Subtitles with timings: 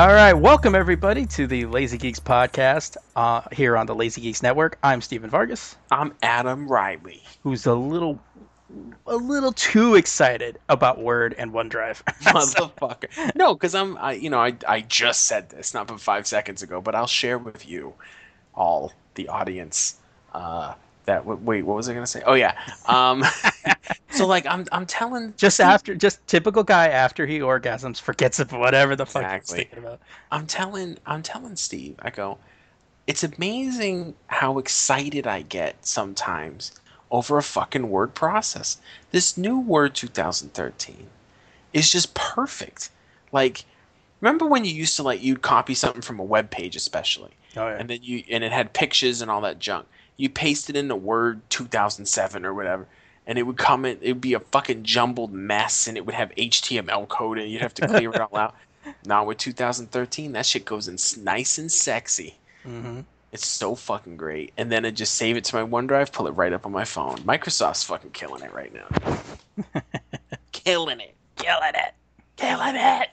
[0.00, 4.42] All right, welcome everybody to the Lazy Geeks podcast uh, here on the Lazy Geeks
[4.42, 4.78] Network.
[4.82, 7.22] I'm Stephen Vargas, I'm Adam Riley.
[7.42, 8.18] who's a little,
[9.06, 12.02] a little too excited about Word and OneDrive.
[12.22, 13.36] Motherfucker.
[13.36, 16.62] No, because I'm, I, you know, I, I just said this not but five seconds
[16.62, 17.92] ago, but I'll share with you,
[18.54, 19.96] all the audience,
[20.32, 20.72] uh,
[21.10, 22.22] that wait, what was I gonna say?
[22.24, 22.54] Oh yeah.
[22.86, 23.24] Um,
[24.10, 28.52] so like I'm, I'm telling, just after, just typical guy after he orgasms forgets of
[28.64, 29.58] whatever the fuck Exactly.
[29.58, 30.00] he's thinking about.
[30.30, 31.96] I'm telling, I'm telling Steve.
[32.00, 32.38] I go,
[33.06, 36.72] it's amazing how excited I get sometimes
[37.10, 38.78] over a fucking word process.
[39.10, 41.08] This new Word 2013
[41.72, 42.90] is just perfect.
[43.32, 43.64] Like,
[44.20, 47.66] remember when you used to like you'd copy something from a web page, especially, Oh
[47.66, 47.76] yeah.
[47.78, 49.86] and then you and it had pictures and all that junk.
[50.20, 52.86] You paste it into Word 2007 or whatever,
[53.26, 53.96] and it would come in.
[54.02, 57.62] It would be a fucking jumbled mess, and it would have HTML code, and you'd
[57.62, 58.54] have to clear it all out.
[59.04, 62.38] Now with 2013, that shit goes in nice and sexy.
[62.64, 63.00] hmm
[63.30, 64.52] It's so fucking great.
[64.56, 66.86] And then I just save it to my OneDrive, pull it right up on my
[66.86, 67.18] phone.
[67.18, 68.88] Microsoft's fucking killing it right now.
[70.52, 71.14] killing it.
[71.36, 71.92] Killing it.
[72.36, 73.10] Killing it.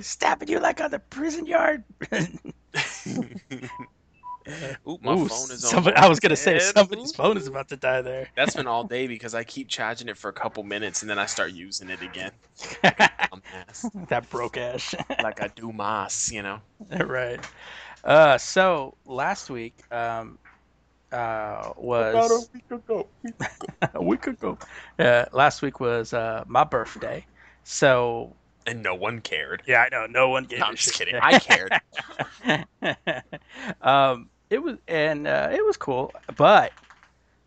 [0.04, 1.82] Stabbing you like on the prison yard.
[4.88, 6.04] Ooh, my Ooh, phone is somebody- on.
[6.04, 6.74] I was gonna say dead.
[6.74, 8.28] somebody's phone is about to die there.
[8.36, 11.18] That's been all day because I keep charging it for a couple minutes and then
[11.18, 12.32] I start using it again.
[14.08, 14.94] That broke ass.
[15.22, 16.60] like I do mas, you know.
[17.04, 17.40] right.
[18.04, 20.38] Uh, so last week um,
[21.10, 23.08] uh, was week ago.
[23.94, 24.58] a week ago.
[24.98, 27.24] Uh, last week was uh, my birthday.
[27.64, 29.62] So And no one cared.
[29.66, 31.08] yeah, I know no one gave No, a I'm just shit.
[31.08, 31.20] kidding.
[31.20, 31.72] I cared.
[33.80, 36.72] um, it was and uh, it was cool, but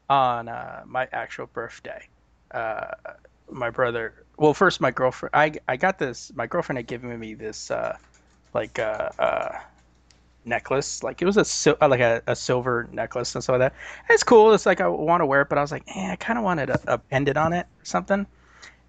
[0.09, 2.07] on uh, my actual birthday,
[2.51, 2.91] uh,
[3.51, 4.13] my brother.
[4.37, 5.33] Well, first my girlfriend.
[5.35, 6.31] I I got this.
[6.35, 7.97] My girlfriend had given me this uh,
[8.53, 9.59] like uh, uh,
[10.45, 11.03] necklace.
[11.03, 13.73] Like it was a uh, like a, a silver necklace and stuff like that.
[14.09, 14.53] It's cool.
[14.53, 16.45] It's like I want to wear it, but I was like, eh, I kind of
[16.45, 18.25] wanted a, a pendant on it or something.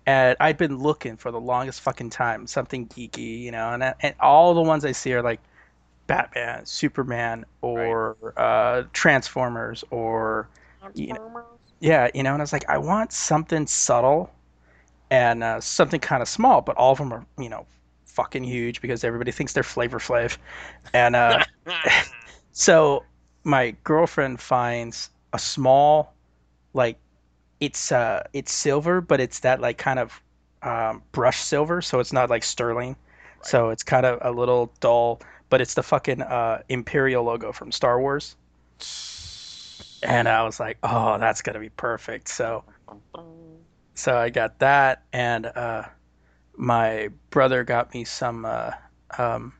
[0.07, 4.15] And I'd been looking for the longest fucking time, something geeky, you know, and and
[4.21, 5.41] all the ones I see are like
[6.09, 10.49] Batman, Superman, or uh, Transformers, or
[10.95, 11.15] You
[11.81, 12.33] yeah, you know.
[12.33, 14.31] And I was like, I want something subtle
[15.11, 17.67] and uh, something kind of small, but all of them are, you know,
[18.07, 20.39] fucking huge because everybody thinks they're Flavor Flav.
[20.93, 21.45] And uh,
[22.53, 23.05] so
[23.45, 26.15] my girlfriend finds a small,
[26.75, 26.99] like,
[27.61, 30.21] it's uh, it's silver, but it's that like kind of
[30.63, 32.97] um, brush silver, so it's not like sterling.
[33.43, 35.21] So it's kind of a little dull,
[35.51, 38.37] but it's the fucking uh, Imperial logo from Star Wars.
[40.03, 42.29] And I was like, oh, that's gonna be perfect.
[42.29, 42.65] So
[43.95, 45.83] so I got that, and uh,
[46.57, 48.71] my brother got me some uh,
[49.19, 49.53] um,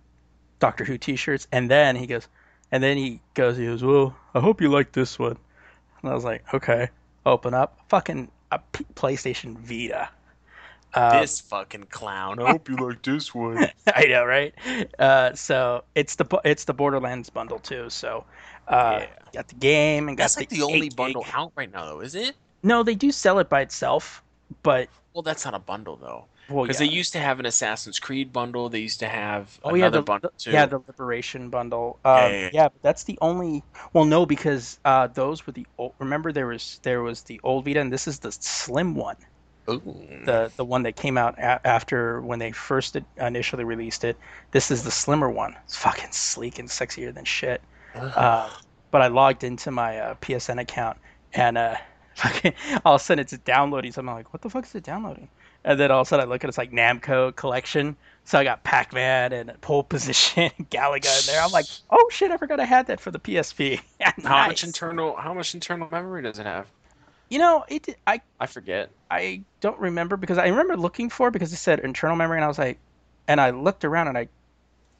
[0.61, 2.29] Doctor Who T-shirts, and then he goes,
[2.71, 5.39] and then he goes, he goes, well, I hope you like this one.
[6.03, 6.89] And I was like, okay.
[7.27, 10.09] Open up, fucking a P- PlayStation Vita.
[10.95, 12.39] Uh, this fucking clown.
[12.41, 13.57] I hope you like this one.
[13.95, 14.55] I know, right?
[14.99, 17.91] Uh, so it's the it's the Borderlands bundle too.
[17.91, 18.25] So
[18.69, 19.07] uh, Yeah.
[19.33, 20.97] got the game and got That's like the only 8 gig.
[20.97, 22.37] bundle out right now, though, is it?
[22.63, 24.23] No, they do sell it by itself,
[24.63, 26.87] but Well, that's not a bundle though, well, because yeah.
[26.87, 28.69] they used to have an Assassin's Creed bundle.
[28.69, 30.51] They used to have Oh yeah, the, bundle too.
[30.53, 31.99] yeah, the Liberation bundle.
[32.05, 32.69] Um, Yeah, yeah, yeah, yeah.
[32.69, 33.65] but that's the only.
[33.93, 35.67] Well, no, because uh, those were the.
[35.79, 39.17] Old, remember, there was there was the old Vita, and this is the slim one,
[39.69, 40.21] Ooh.
[40.25, 44.17] the the one that came out a- after when they first initially released it.
[44.53, 45.55] This is the slimmer one.
[45.65, 47.61] It's fucking sleek and sexier than shit.
[47.95, 48.49] Uh,
[48.91, 50.99] but I logged into my uh, PSN account,
[51.35, 51.77] and uh,
[52.15, 52.55] fucking
[52.85, 54.09] all of a sudden it's downloading something.
[54.09, 55.29] I'm like, what the fuck is it downloading?
[55.65, 57.97] And then all of a sudden I look at it, it's like Namco collection.
[58.25, 61.43] So I got Pac-Man and Pole Position, Galaga in there.
[61.43, 63.81] I'm like, oh shit, I forgot I had that for the PSP.
[64.01, 64.49] How Nice.
[64.49, 65.17] much internal?
[65.17, 66.67] How much internal memory does it have?
[67.29, 67.99] You know, it.
[68.07, 68.91] I I forget.
[69.11, 72.45] I don't remember because I remember looking for it because it said internal memory, and
[72.45, 72.79] I was like,
[73.27, 74.29] and I looked around and I,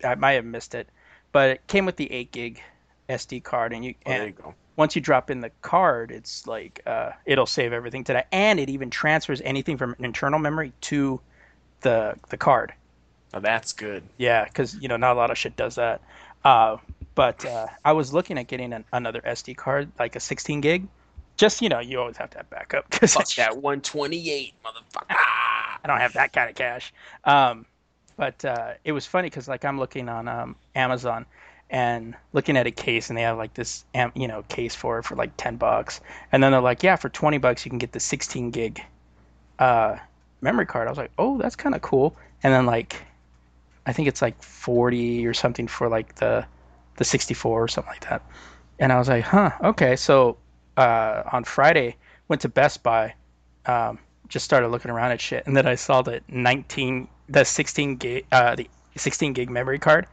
[0.05, 0.89] I might have missed it,
[1.33, 2.63] but it came with the eight gig
[3.09, 4.55] SD card, and you Oh, there and you go.
[4.77, 8.61] once you drop in the card, it's like uh, it'll save everything to that, and
[8.61, 11.21] it even transfers anything from internal memory to
[11.81, 12.73] the the card.
[13.35, 14.03] Oh, that's good.
[14.17, 16.01] Yeah, because you know not a lot of shit does that.
[16.45, 16.79] Uh,
[17.15, 20.87] but uh, I was looking at getting an, another SD card, like a 16 gig.
[21.39, 25.05] Just you know, you always have to have backup because Fuck that 128, motherfucker.
[25.09, 26.93] I don't have that kind of cash.
[27.25, 27.65] Um,
[28.17, 31.25] but uh, it was funny because like I'm looking on um, Amazon
[31.71, 35.05] and looking at a case, and they have like this, you know, case for it
[35.05, 36.01] for like ten bucks,
[36.33, 38.83] and then they're like, yeah, for twenty bucks you can get the 16 gig
[39.59, 39.97] uh,
[40.41, 40.89] memory card.
[40.89, 42.17] I was like, oh, that's kind of cool.
[42.43, 43.03] And then like,
[43.87, 46.45] I think it's like 40 or something for like the
[46.97, 48.23] the 64 or something like that.
[48.81, 49.95] And I was like, huh, okay.
[49.95, 50.37] So
[50.79, 51.97] uh, on Friday,
[52.29, 53.15] went to Best Buy,
[53.67, 53.99] um,
[54.29, 58.27] just started looking around at shit, and then I saw the 19, the 16 gig,
[58.31, 60.07] uh, the 16 gig memory card,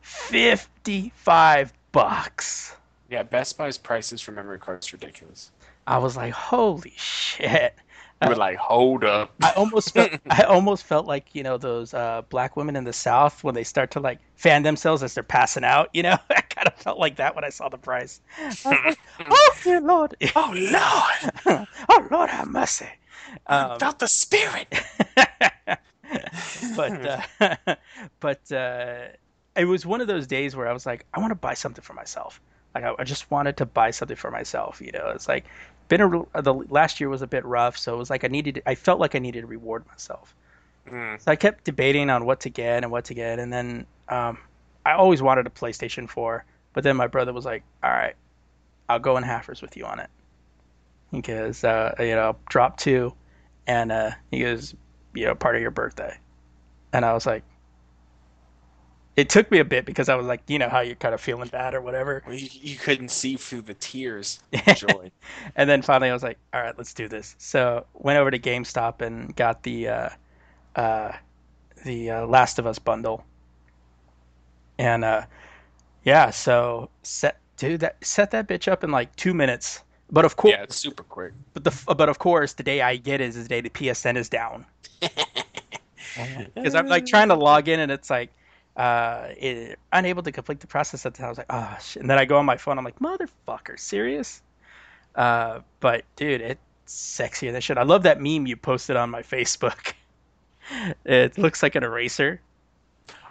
[0.00, 2.74] 55 bucks.
[3.10, 5.50] Yeah, Best Buy's prices for memory cards ridiculous.
[5.86, 7.74] I was like, holy shit.
[8.22, 9.32] You were like, hold up.
[9.42, 12.92] I almost felt I almost felt like you know those uh, black women in the
[12.92, 15.88] South when they start to like fan themselves as they're passing out.
[15.94, 18.20] You know, I kind of felt like that when I saw the price.
[18.64, 18.98] Like,
[19.30, 20.52] oh dear Lord, oh
[21.46, 22.88] Lord, oh Lord, have mercy.
[23.46, 24.74] Um, felt the spirit.
[26.76, 27.76] but uh,
[28.18, 28.98] but uh,
[29.54, 31.82] it was one of those days where I was like, I want to buy something
[31.82, 32.40] for myself.
[32.74, 34.80] Like I, I just wanted to buy something for myself.
[34.80, 35.44] You know, it's like
[35.88, 38.62] been a the last year was a bit rough, so it was like I needed.
[38.66, 40.34] I felt like I needed to reward myself.
[40.88, 41.20] Mm.
[41.20, 44.38] So I kept debating on what to get and what to get, and then um,
[44.86, 48.14] I always wanted a PlayStation 4, but then my brother was like, "All right,
[48.88, 50.10] I'll go in halfers with you on it,"
[51.12, 53.14] because uh, you know, drop two,
[53.66, 54.74] and uh, he goes,
[55.14, 56.16] "You know, part of your birthday,"
[56.92, 57.42] and I was like,
[59.18, 61.20] it took me a bit because I was like, you know, how you're kind of
[61.20, 64.38] feeling bad or whatever, Well, you, you couldn't see through the tears.
[64.76, 65.10] Joy.
[65.56, 67.34] and then finally I was like, all right, let's do this.
[67.36, 70.08] So went over to GameStop and got the uh,
[70.76, 71.12] uh,
[71.84, 73.24] the uh, Last of Us bundle,
[74.78, 75.22] and uh,
[76.04, 79.82] yeah, so set dude that set that bitch up in like two minutes.
[80.12, 81.32] But of course, yeah, it's super quick.
[81.54, 84.28] but the but of course, the day I get is the day the PSN is
[84.28, 84.64] down
[86.54, 88.30] because I'm like trying to log in and it's like
[88.78, 91.04] uh, it, unable to complete the process.
[91.04, 92.00] At the time, I was like, oh shit.
[92.00, 92.78] And then I go on my phone.
[92.78, 94.40] I'm like, motherfucker, serious?
[95.16, 97.76] Uh, but dude, it's sexier than shit.
[97.76, 99.92] I love that meme you posted on my Facebook.
[101.06, 102.42] It looks like an eraser.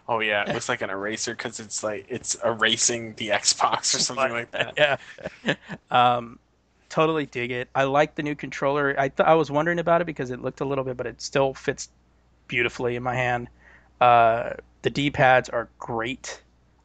[0.10, 4.00] Oh yeah, it looks like an eraser because it's like it's erasing the Xbox or
[4.00, 4.74] something like that.
[4.76, 5.56] Yeah.
[5.92, 6.40] um,
[6.90, 7.70] totally dig it.
[7.76, 8.96] I like the new controller.
[8.98, 11.22] I th- I was wondering about it because it looked a little bit, but it
[11.22, 11.90] still fits
[12.48, 13.50] beautifully in my hand.
[14.02, 14.54] Uh,
[14.88, 16.42] the D pads are great,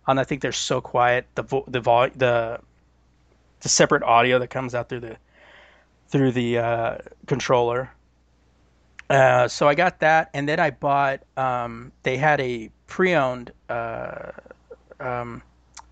[0.09, 1.25] and I think they're so quiet.
[1.37, 2.59] The vo- the vol- the
[3.61, 5.17] the separate audio that comes out through the
[6.09, 7.93] through the uh, controller.
[9.09, 11.21] Uh, so I got that, and then I bought.
[11.37, 14.33] Um, they had a pre-owned uh,
[14.99, 15.41] um,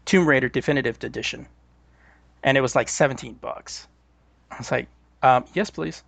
[0.04, 1.46] Tomb Raider Definitive Edition,
[2.42, 3.86] and it was like 17 bucks.
[4.50, 4.88] I was like,
[5.22, 6.02] um, yes, please.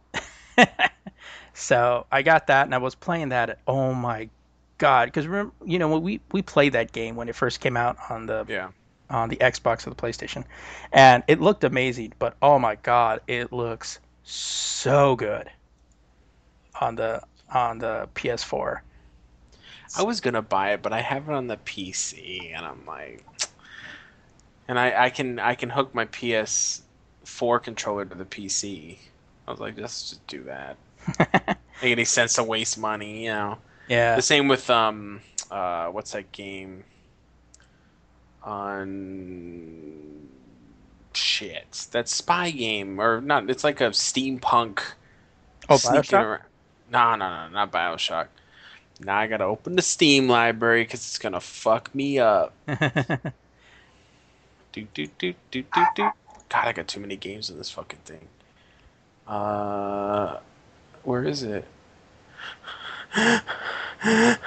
[1.55, 3.61] so I got that, and I was playing that.
[3.69, 4.29] Oh my
[4.83, 5.07] god!
[5.09, 7.97] Because remember, you know, when we we played that game when it first came out
[8.11, 8.69] on the Yeah.
[9.11, 10.45] on the Xbox or the PlayStation,
[10.93, 12.13] and it looked amazing.
[12.19, 15.51] But oh my god, it looks so good
[16.81, 17.23] on the
[17.53, 18.83] on the PS4.
[19.97, 23.25] I was gonna buy it, but I have it on the PC, and I'm like,
[24.69, 26.83] and I, I can I can hook my PS
[27.25, 28.99] 4 controller to the PC.
[29.47, 30.77] I was like, let's just do that.
[31.83, 33.59] Make any sense to waste money, you know?
[33.89, 34.17] Yeah.
[34.17, 35.21] The same with um,
[35.51, 36.85] uh, what's that game?
[38.43, 40.29] On
[41.15, 43.49] shit, that spy game or not?
[43.51, 44.81] It's like a steampunk.
[45.69, 46.25] Oh, sneaking Bioshock?
[46.25, 46.43] around-
[46.91, 48.27] No, no, no, not Bioshock.
[49.01, 52.53] Now I gotta open the Steam library because it's gonna fuck me up.
[54.73, 56.03] Do do do do do do.
[56.49, 58.27] God, I got too many games in this fucking thing.
[59.27, 60.39] Uh,
[61.03, 61.67] where is it?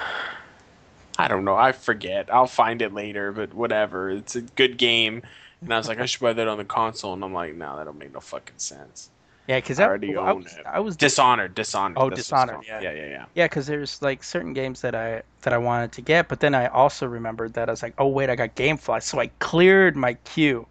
[1.18, 1.56] I don't know.
[1.56, 2.34] I forget.
[2.34, 4.10] I'll find it later, but whatever.
[4.10, 5.24] It's a good game.
[5.62, 7.78] And I was like, I should buy that on the console, and I'm like, no,
[7.78, 9.10] that don't make no fucking sense.
[9.48, 10.66] yeah, because I I, already I own was, it.
[10.66, 11.98] I was Dishonored, Dishonored.
[11.98, 12.82] Oh, that's what it's Dishonored, yeah.
[12.82, 13.26] yeah, yeah, yeah.
[13.36, 16.56] Yeah, because there's like certain games that I that I wanted to get, but then
[16.56, 19.96] I also remembered that I was like, oh wait, I got GameFly, so I cleared
[19.96, 20.68] my queue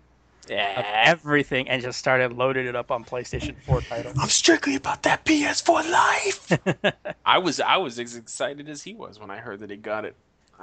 [0.49, 1.03] Yeah.
[1.05, 4.17] everything and just started loading it up on PlayStation 4 titles.
[4.19, 6.95] I'm strictly about that PS4 life.
[7.27, 10.05] I was I was as excited as he was when I heard that he got
[10.05, 10.17] it.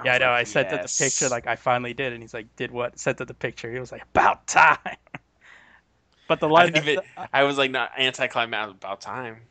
[0.05, 0.25] yeah, I know.
[0.27, 2.97] like, I sent it the picture, like I finally did, and he's like, "Did what?"
[2.99, 3.71] Sent it the picture.
[3.71, 4.77] He was like, "About time."
[6.27, 7.03] but the I line, didn't even.
[7.33, 8.77] I was like, not anticlimactic.
[8.77, 9.41] About time.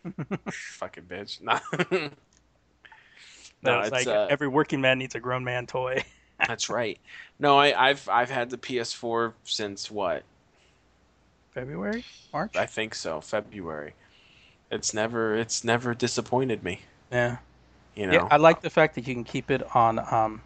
[0.50, 1.40] Fucking bitch.
[1.42, 1.58] No.
[1.90, 2.10] no,
[3.62, 6.02] no, it's it's like uh, every working man needs a grown man toy.
[6.46, 6.98] That's right.
[7.38, 10.22] No, I, I've I've had the PS4 since what?
[11.52, 12.56] February, March.
[12.56, 13.20] I think so.
[13.20, 13.94] February.
[14.70, 16.80] It's never it's never disappointed me.
[17.10, 17.38] Yeah.
[17.94, 18.12] You know.
[18.12, 20.42] Yeah, I like the fact that you can keep it on um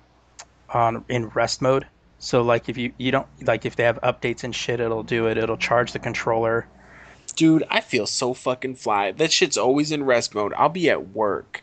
[0.71, 1.87] on in rest mode.
[2.19, 5.27] So like if you you don't like if they have updates and shit, it'll do
[5.27, 5.37] it.
[5.37, 6.67] It'll charge the controller.
[7.37, 9.13] Dude, I feel so fucking fly.
[9.13, 10.55] That shit's always in rest mode.
[10.55, 11.63] I'll be at work.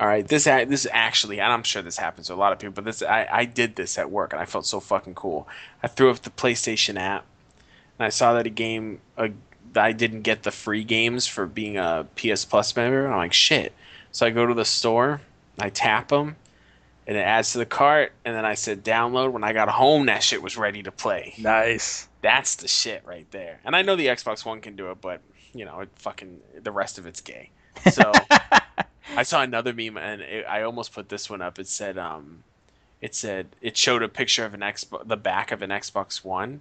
[0.00, 2.72] All right, this this actually, and I'm sure this happens to a lot of people,
[2.72, 5.48] but this I, I did this at work, and I felt so fucking cool.
[5.82, 7.24] I threw up the PlayStation app,
[7.98, 9.28] and I saw that a game uh,
[9.72, 13.04] that I didn't get the free games for being a PS Plus member.
[13.04, 13.72] And I'm like, shit.
[14.12, 15.20] So I go to the store,
[15.58, 16.36] I tap them,
[17.06, 19.32] and it adds to the cart, and then I said download.
[19.32, 21.34] When I got home, that shit was ready to play.
[21.38, 22.06] Nice.
[22.22, 23.58] That's the shit right there.
[23.64, 25.20] And I know the Xbox One can do it, but
[25.52, 27.50] you know, it fucking the rest of it's gay.
[27.90, 28.12] So
[29.18, 31.58] I saw another meme, and it, I almost put this one up.
[31.58, 32.44] It said, um,
[33.00, 36.60] it said it showed a picture of an Xbox, the back of an Xbox One,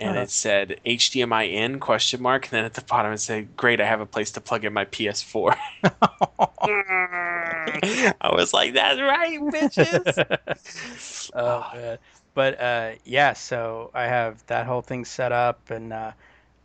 [0.00, 0.22] and Uh-huh.
[0.22, 3.84] it said HDMI in question mark, and then at the bottom it said, "Great, I
[3.84, 5.54] have a place to plug in my PS4."
[8.22, 11.98] I was like, "That's right, bitches." oh man.
[12.34, 16.12] But uh, yeah, so I have that whole thing set up, and uh,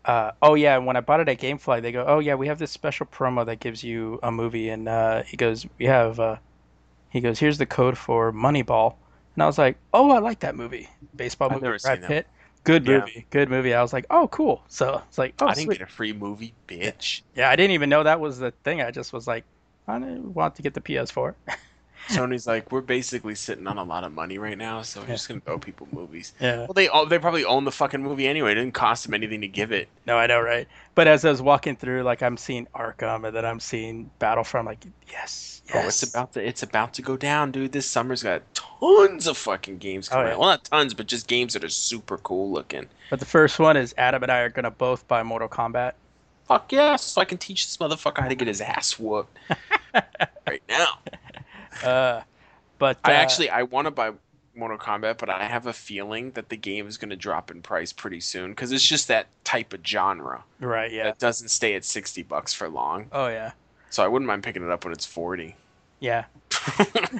[0.07, 2.59] uh, oh yeah, when I bought it at GameFly, they go, oh yeah, we have
[2.59, 6.37] this special promo that gives you a movie, and uh, he goes, we have, uh,
[7.09, 8.95] he goes, here's the code for Moneyball,
[9.35, 12.03] and I was like, oh, I like that movie, baseball movie, never Brad.
[12.03, 12.27] Pitt,
[12.63, 12.99] good Yeah.
[13.01, 13.73] movie, good movie.
[13.73, 15.79] I was like, oh cool, so it's like, oh I didn't sweet.
[15.79, 17.21] get a free movie, bitch.
[17.35, 18.81] yeah, I didn't even know that was the thing.
[18.81, 19.45] I just was like,
[19.87, 21.35] I didn't want to get the PS4.
[22.09, 25.13] Sony's like, we're basically sitting on a lot of money right now, so we're Yeah.
[25.13, 26.33] just gonna throw people movies.
[26.39, 26.57] yeah.
[26.59, 28.53] Well, they own, they probably own the fucking movie anyway.
[28.53, 29.87] It didn't cost them anything to give it.
[30.05, 30.67] No, I know, right?
[30.95, 34.65] But as I was walking through, like I'm seeing Arkham, and then I'm seeing Battlefront.
[34.67, 35.75] Like, yes, yes.
[35.83, 37.71] Oh, it's about to it's about to go down, dude.
[37.71, 40.35] This summer's got tons of fucking games coming Oh, coming yeah.
[40.35, 40.39] out.
[40.39, 42.87] Well, not tons, but just games that are super cool looking.
[43.09, 45.93] But the first one is Adam and I are gonna both buy Mortal Kombat.
[46.47, 49.37] Fuck yes, so I can teach this motherfucker how to get his ass whooped
[50.47, 50.99] right now.
[51.83, 52.21] Uh,
[52.79, 54.11] but I uh, actually I want to buy
[54.55, 57.61] Mortal Kombat, but I have a feeling that the game is going to drop in
[57.61, 61.09] price pretty soon because it's just that type of genre right, yeah.
[61.09, 63.07] It doesn't stay at sixty bucks for long.
[63.11, 63.51] Oh yeah,
[63.89, 65.55] So I wouldn't mind picking it up when it's forty.
[65.99, 66.25] yeah.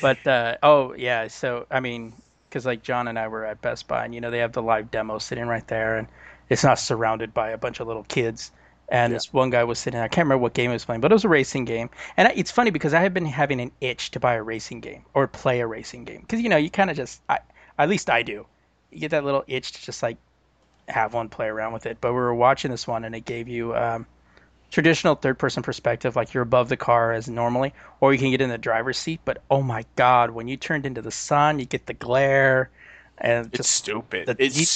[0.00, 2.12] But uh, oh yeah, so I mean,
[2.48, 4.62] because like John and I were at Best Buy, and you know they have the
[4.62, 6.08] live demo sitting right there, and
[6.48, 8.50] it's not surrounded by a bunch of little kids.
[8.90, 9.16] And Yeah.
[9.16, 10.00] this one guy was sitting.
[10.00, 11.88] I can't remember what game he was playing, but it was a racing game.
[12.16, 14.80] And I- it's funny because I have been having an itch to buy a racing
[14.80, 17.38] game or play a racing game because you know you kind of just, I,
[17.78, 18.46] at least I do,
[18.90, 20.16] you get that little itch to just like
[20.88, 21.98] have one play around with it.
[22.00, 24.06] But we were watching this one, and it gave you um,
[24.72, 28.50] traditional third-person perspective, like you're above the car as normally, or you can get in
[28.50, 29.20] the driver's seat.
[29.24, 32.70] But oh my God, when you turned into the sun, you get the glare,
[33.18, 34.26] and It's just stupid.
[34.26, 34.66] the it's deep-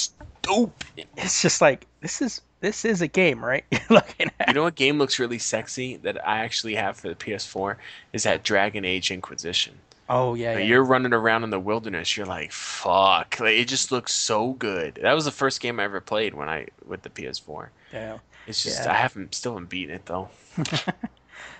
[0.43, 1.07] stupid.
[1.17, 3.63] it's just like this is this is a game, right?
[3.89, 4.47] Looking at.
[4.47, 7.75] You know what game looks really sexy that I actually have for the PS4
[8.11, 9.75] is that Dragon Age Inquisition.
[10.09, 10.65] Oh yeah, Like, yeah.
[10.65, 12.17] You're running around in the wilderness.
[12.17, 13.39] You're like, fuck.
[13.39, 14.99] Like, it just looks so good.
[15.01, 17.69] That was the first game I ever played when I with the PS4.
[17.93, 18.17] yeah.
[18.47, 18.91] It's just Yeah.
[18.91, 20.29] I haven't still haven't beaten it though.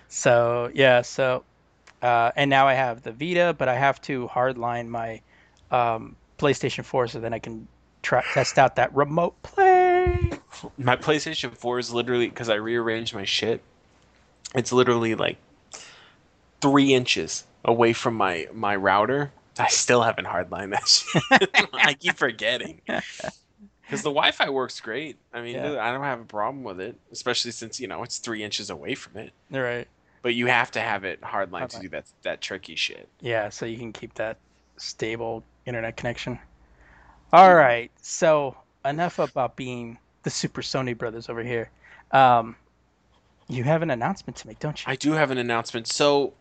[0.08, 1.44] So yeah, so
[2.02, 5.22] uh, and now I have the Vita, but I have to hardline my
[5.72, 7.68] um, PlayStation 4 so then I can
[8.02, 9.75] try test out that remote play.
[10.06, 10.32] Yay!
[10.78, 13.62] My PlayStation 4 is literally because I rearranged my shit.
[14.54, 15.38] It's literally like
[16.62, 19.32] three inches away from my my router.
[19.58, 21.70] I still haven't hardlined that shit.
[21.74, 25.18] I keep forgetting because the Wi-Fi works great.
[25.34, 25.80] I mean, Yeah.
[25.86, 28.96] I don't have a problem with it, especially since you know it's three inches away
[28.96, 29.32] from it.
[29.52, 29.88] Right.
[30.22, 33.08] But you have to have it hardlined to do that that tricky shit.
[33.22, 34.38] Yeah, so you can keep that
[34.78, 36.40] stable internet connection.
[37.34, 37.92] All right.
[38.02, 41.70] So enough about being the Super Sony brothers over here.
[42.12, 42.56] Um,
[43.48, 44.92] you have an announcement to make, don't you?
[44.92, 45.88] I do have an announcement.
[45.88, 46.34] So,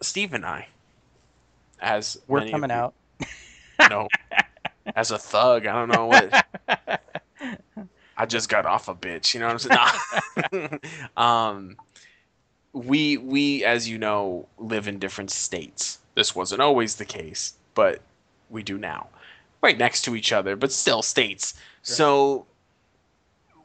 [0.00, 0.68] Steve and I,
[1.80, 2.94] as We're coming you out.
[3.90, 4.08] know,
[4.94, 6.46] as a thug, I don't know what.
[8.16, 9.34] I just got off a bitch.
[9.34, 10.80] You know what I'm saying?
[11.16, 11.16] Nah.
[11.50, 11.76] um,
[12.72, 15.98] we we, as you know, live in different states.
[16.14, 18.00] This wasn't always the case, but
[18.50, 19.08] we do now.
[19.62, 21.54] Right next to each other, but still states.
[21.82, 22.46] So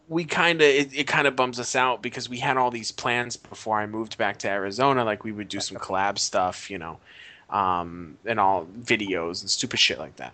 [0.07, 2.91] we kind of it, it kind of bums us out because we had all these
[2.91, 5.03] plans before I moved back to Arizona.
[5.03, 6.97] Like we would do some collab stuff, you know,
[7.49, 10.33] um, and all videos and stupid shit like that.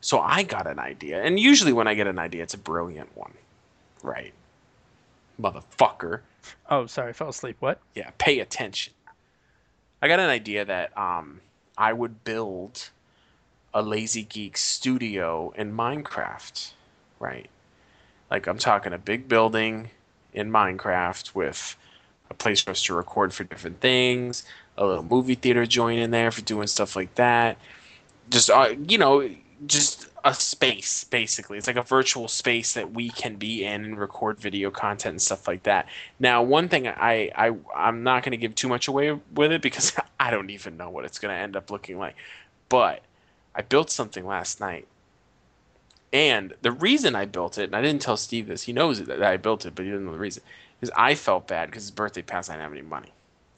[0.00, 3.08] So I got an idea, and usually when I get an idea, it's a brilliant
[3.16, 3.32] one,
[4.02, 4.32] right?
[5.40, 6.20] Motherfucker.
[6.70, 7.56] Oh, sorry, I fell asleep.
[7.60, 7.80] What?
[7.94, 8.92] Yeah, pay attention.
[10.00, 11.40] I got an idea that um,
[11.78, 12.90] I would build
[13.74, 16.72] a Lazy Geek studio in Minecraft,
[17.20, 17.48] right?
[18.30, 19.90] Like I'm talking a big building
[20.32, 21.76] in Minecraft with
[22.30, 24.44] a place for us to record for different things,
[24.76, 27.56] a little movie theater joint in there for doing stuff like that.
[28.30, 29.28] Just uh, you know,
[29.66, 31.58] just a space basically.
[31.58, 35.22] It's like a virtual space that we can be in and record video content and
[35.22, 35.88] stuff like that.
[36.18, 39.62] Now, one thing I, I I'm not going to give too much away with it
[39.62, 42.16] because I don't even know what it's going to end up looking like.
[42.68, 43.02] But
[43.54, 44.86] I built something last night.
[46.12, 49.22] And the reason I built it, and I didn't tell Steve this, he knows that
[49.22, 50.42] I built it, but he doesn't know the reason,
[50.80, 53.12] is I felt bad because his birthday passed, I didn't have any money.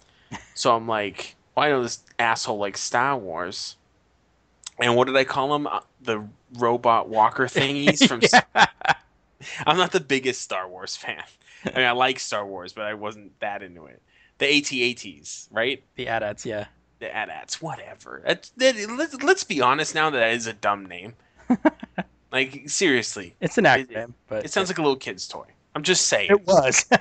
[0.54, 3.76] so I'm like, well, I know this asshole likes Star Wars.
[4.78, 5.66] And what did I call him?
[5.66, 8.20] Uh, the robot walker thingies from.
[9.66, 11.22] I'm not the biggest Star Wars fan.
[11.64, 14.00] I mean, I like Star Wars, but I wasn't that into it.
[14.38, 15.82] The AT-ATs, right?
[15.96, 16.66] The AT-ATs, yeah.
[17.04, 18.22] The AT-ATs, whatever.
[18.26, 21.12] Let's, let's be honest now that is a dumb name.
[22.32, 23.34] like, seriously.
[23.42, 25.44] It's an It- acronym, but It sounds like a little kid's toy.
[25.74, 26.30] I'm just saying.
[26.30, 26.86] it was.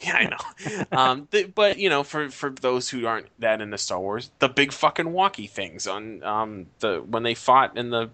[0.00, 0.84] Yeah, I know.
[0.96, 4.48] Um, th- but you know, for for those who aren't that into Star Wars, the
[4.48, 8.08] big fucking walkie things on um the when they fought in the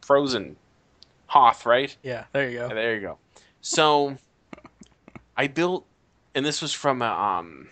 [0.00, 0.56] Frozen
[1.26, 1.94] Hoth, right?
[2.02, 2.74] yeah, there you Yeah, go.
[2.74, 3.18] there you go.
[3.60, 4.16] So
[5.36, 5.84] I built,
[6.34, 7.68] and this was from a, um,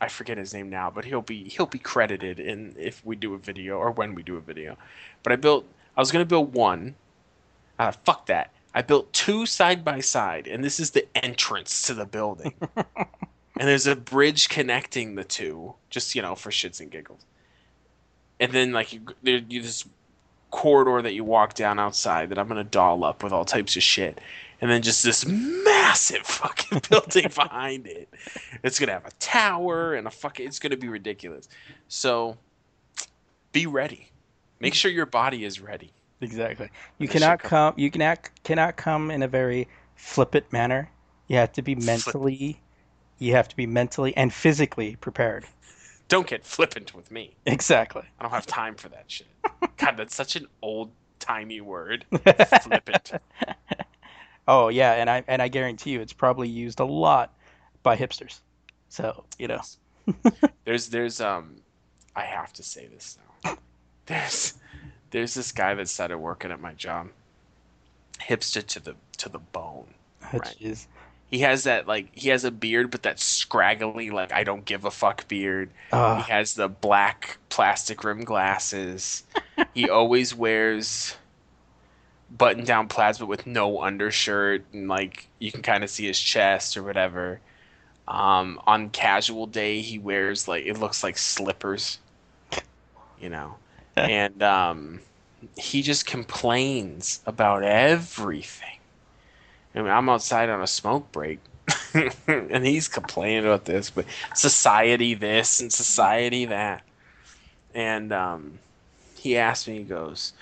[0.00, 3.34] I forget his name now, but he'll be he'll be credited in if we do
[3.34, 4.76] a video or when we do a video.
[5.22, 6.94] But I built, I was gonna build one.
[7.78, 8.52] Uh, fuck that.
[8.74, 12.54] I built two side by side, and this is the entrance to the building.
[12.76, 12.86] and
[13.56, 17.24] there's a bridge connecting the two, just you know, for shits and giggles.
[18.38, 19.84] And then like you, there, you this
[20.50, 23.82] corridor that you walk down outside that I'm gonna doll up with all types of
[23.82, 24.18] shit,
[24.60, 28.12] and then just this massive fucking building behind it.
[28.62, 30.46] It's gonna have a tower and a fucking.
[30.46, 31.48] It's gonna be ridiculous.
[31.88, 32.36] So,
[33.52, 34.10] be ready.
[34.60, 35.92] Make sure your body is ready.
[36.20, 36.68] Exactly.
[36.98, 37.74] You This cannot come-.
[37.76, 40.90] You can act, cannot come in a very flippant manner.
[41.28, 42.60] You have to be Flip- mentally.
[43.18, 45.46] You have to be mentally and physically prepared.
[46.08, 47.36] Don't get flippant with me.
[47.46, 48.02] Exactly.
[48.18, 49.28] I don't have time for that shit.
[49.76, 52.04] God, that's such an old timey word.
[52.62, 53.12] Flippant.
[54.50, 57.32] Oh yeah, and I and I guarantee you, it's probably used a lot
[57.82, 58.40] by hipsters.
[58.88, 59.60] So you know.
[60.64, 61.56] There's there's um
[62.16, 63.56] I have to say this now.
[64.06, 64.54] There's
[65.10, 67.08] there's this guy that started working at my job.
[68.20, 69.86] Hipster to the to the bone.
[70.32, 70.42] Right.
[70.60, 70.86] Jeez.
[71.30, 74.84] He has that like he has a beard but that scraggly like I don't give
[74.84, 75.70] a fuck beard.
[75.90, 79.22] He Uh, has the black plastic rim glasses.
[79.74, 81.14] he always wears
[82.30, 86.18] button down plaids but with no undershirt and like you can kind of see his
[86.18, 87.40] chest or whatever.
[88.06, 91.98] Um, on casual day he wears like it looks like slippers.
[93.20, 93.56] You know.
[93.96, 95.00] and um,
[95.56, 98.78] he just complains about everything.
[99.74, 101.38] I mean, I'm outside on a smoke break
[102.26, 106.82] and he's complaining about this, but society this and society that.
[107.74, 108.58] And um,
[109.18, 110.32] he asked me, he goes,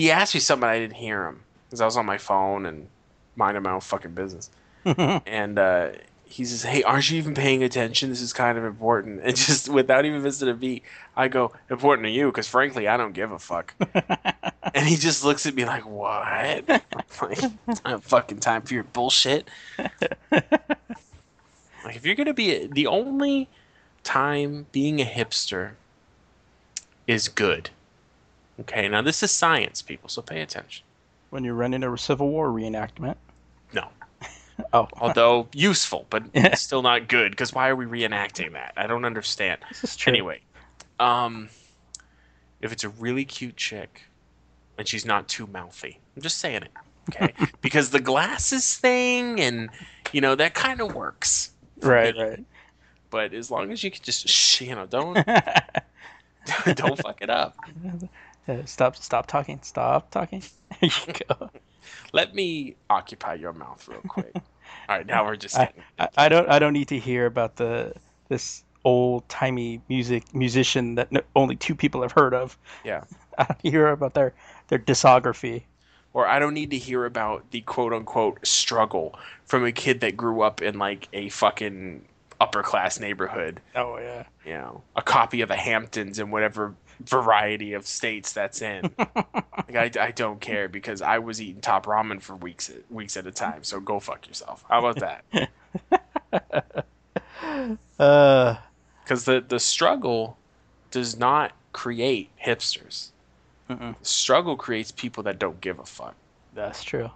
[0.00, 2.88] he asked me something, I didn't hear him because I was on my phone and
[3.34, 4.50] minding my own fucking business.
[4.84, 5.90] and uh,
[6.24, 8.10] he says, "Hey, aren't you even paying attention?
[8.10, 10.84] This is kind of important." And just without even missing a beat,
[11.16, 13.74] I go, "Important to you?" Because frankly, I don't give a fuck.
[14.74, 16.26] and he just looks at me like, "What?
[16.26, 16.82] I'm
[17.22, 17.42] like,
[17.84, 19.96] I have fucking time for your bullshit." like,
[21.96, 23.48] if you're gonna be the only
[24.04, 25.72] time being a hipster
[27.06, 27.70] is good.
[28.60, 30.84] Okay, now this is science, people, so pay attention.
[31.30, 33.16] when you're running a Civil War reenactment.
[33.72, 33.88] No.
[34.72, 36.22] Oh, Although useful, but
[36.58, 37.30] still not good.
[37.32, 38.72] Because why are we reenacting that?
[38.78, 39.60] I don't understand.
[39.68, 40.10] this is true.
[40.14, 40.40] Anyway,
[40.98, 41.50] um,
[42.62, 44.04] if it's a really cute chick
[44.78, 46.70] and she's not too mouthy, I'm just saying it,
[47.10, 47.34] okay?
[47.60, 49.68] because the glasses thing and
[50.12, 51.50] you know that kind of works.
[51.82, 52.42] Right, right.
[53.10, 55.14] But as long as you can just, you know, don't
[56.74, 57.56] don't fuck it up.
[58.48, 59.60] Uh, stop, stop talking.
[59.62, 60.42] Stop talking.
[60.80, 61.50] There you go.
[62.12, 64.32] Let me occupy your mouth real quick.
[64.88, 65.72] All right, now we're just I.
[65.98, 67.94] I, I don't, I don't need to hear about the
[68.28, 72.58] this old timey music musician that no, only two people have heard of.
[72.84, 73.04] Yeah.
[73.38, 74.34] I don't hear about their
[74.68, 75.62] their discography.
[76.12, 80.16] or I don't need to hear about the quote unquote struggle from a kid that
[80.16, 82.04] grew up in like a fucking
[82.40, 83.60] upper class neighborhood.
[83.74, 84.24] Oh yeah.
[84.44, 88.90] You know, a copy of the Hamptons and whatever variety of states that's in.
[88.98, 93.26] like I, I don't care because I was eating top ramen for weeks weeks at
[93.26, 93.64] a time.
[93.64, 94.64] So go fuck yourself.
[94.68, 96.84] How about that?
[97.98, 98.56] Uh,
[99.02, 100.36] Because the the struggle
[100.90, 103.10] does not create hipsters.
[104.02, 106.14] Struggle creates people that don't give a fuck,
[106.54, 107.10] that's true.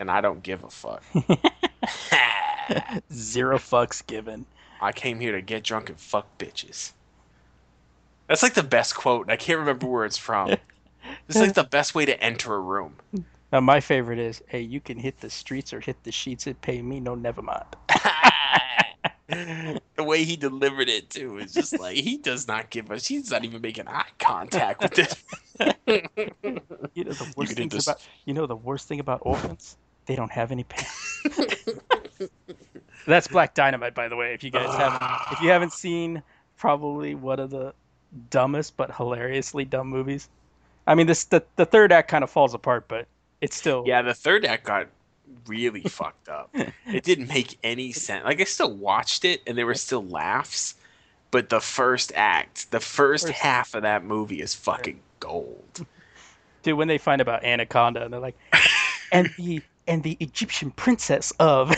[0.00, 1.02] and I don't give a fuck.
[3.12, 4.46] Zero fucks given.
[4.80, 6.92] I came here to get drunk and fuck bitches.
[8.32, 9.26] That's like the best quote.
[9.26, 10.56] and I can't remember where it's from.
[11.28, 12.94] It's like the best way to enter a room.
[13.52, 16.46] Now my favorite is, hey, you can hit the streets or hit the sheets.
[16.46, 17.66] It pay me no never mind.
[19.28, 23.06] the way he delivered it too is just like he does not give us.
[23.06, 25.22] He's not even making eye contact with this.
[26.94, 27.86] You know the worst could thing this.
[27.86, 29.76] about you know the worst thing about orphans?
[30.06, 31.68] They don't have any pants.
[33.06, 34.32] That's Black Dynamite, by the way.
[34.32, 36.22] If you guys haven't, if you haven't seen,
[36.56, 37.74] probably one of the
[38.30, 40.28] dumbest but hilariously dumb movies.
[40.86, 43.06] I mean, this the the third act kind of falls apart, but
[43.40, 44.88] it's still Yeah, the third act got
[45.46, 46.50] really fucked up.
[46.86, 48.24] It didn't make any sense.
[48.24, 50.74] Like I still watched it and there were still laughs,
[51.30, 55.86] but the first act, the first First- half of that movie is fucking gold.
[56.62, 56.76] dude.
[56.76, 58.36] When they find about Anaconda, and they're like,
[59.12, 61.74] and the and the Egyptian princess of.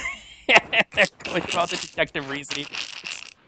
[0.93, 2.67] they're going through all the detective reasoning.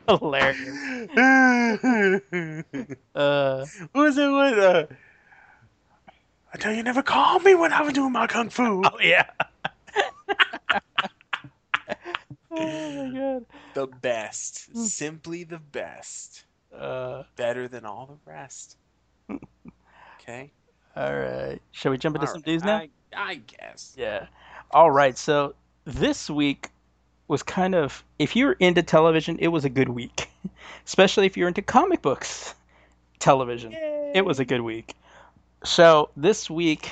[0.08, 0.88] It's hilarious.
[3.14, 4.86] Uh, what was it with uh
[6.52, 8.82] I tell you never call me when I'm doing my kung fu.
[8.84, 9.26] oh yeah.
[12.50, 13.46] oh my god.
[13.74, 14.74] The best.
[14.76, 16.44] Simply the best.
[16.74, 18.76] Uh, Better than all the rest.
[20.20, 20.50] Okay?
[20.96, 21.60] all right.
[21.72, 22.76] Shall we jump into All some right, news now?
[22.78, 23.94] I, I guess.
[23.96, 24.26] Yeah.
[24.70, 25.16] All right.
[25.16, 26.70] So this week
[27.28, 30.28] was kind of, if you're into television, it was a good week,
[30.86, 32.54] especially if you're into comic books
[33.18, 33.72] television.
[34.14, 34.94] It was a good week.
[35.64, 36.90] So this week,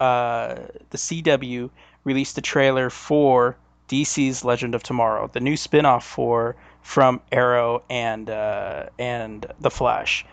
[0.00, 0.56] uh,
[0.90, 1.70] the CW
[2.04, 3.56] released the trailer for
[3.88, 10.24] DC's Legend of Tomorrow, the new spin-off for from Arrow and uh, and the Flash.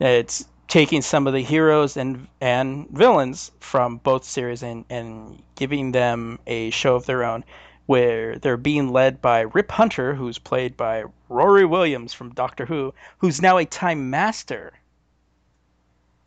[0.00, 5.92] It's taking some of the heroes and and villains from both series and, and giving
[5.92, 7.44] them a show of their own
[7.90, 12.94] where they're being led by Rip Hunter, who's played by Rory Williams from Doctor Who,
[13.18, 14.74] who's now a Time Master,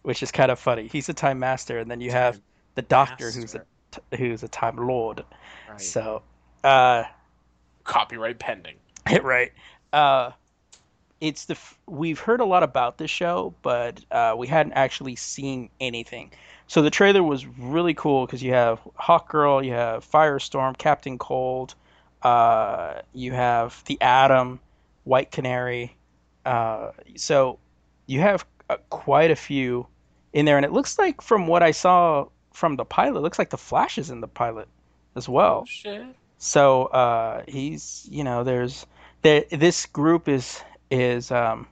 [0.02, 0.90] which is kind of funny.
[0.90, 2.42] He's a Time Master, and then you have
[2.76, 3.64] the Doctor, who's a
[4.18, 5.24] who's a Time Lord.
[5.70, 5.80] Right.
[5.80, 6.24] So,
[6.66, 7.06] uh,
[7.86, 8.76] Copyright pending.
[9.22, 9.54] right.
[9.94, 10.32] Uh,
[11.22, 15.16] it's the f- we've heard a lot about this show, but uh, we hadn't actually
[15.16, 16.32] seen anything.
[16.74, 21.76] So the trailer was really cool because you have Hawkgirl, you have Firestorm, Captain Cold,
[22.24, 24.60] uh, you have the Atom,
[25.04, 25.96] White Canary.
[26.48, 27.60] Uh, so
[28.08, 29.86] you have uh, quite a few
[30.34, 33.38] in there, and it looks like from what I saw from the pilot, it looks
[33.38, 34.68] like the Flash is in the pilot
[35.16, 35.60] as well.
[35.62, 36.08] Oh shit.
[36.40, 38.88] So uh, he's, you know, there's
[39.22, 40.60] there, this group is
[40.90, 41.68] is um,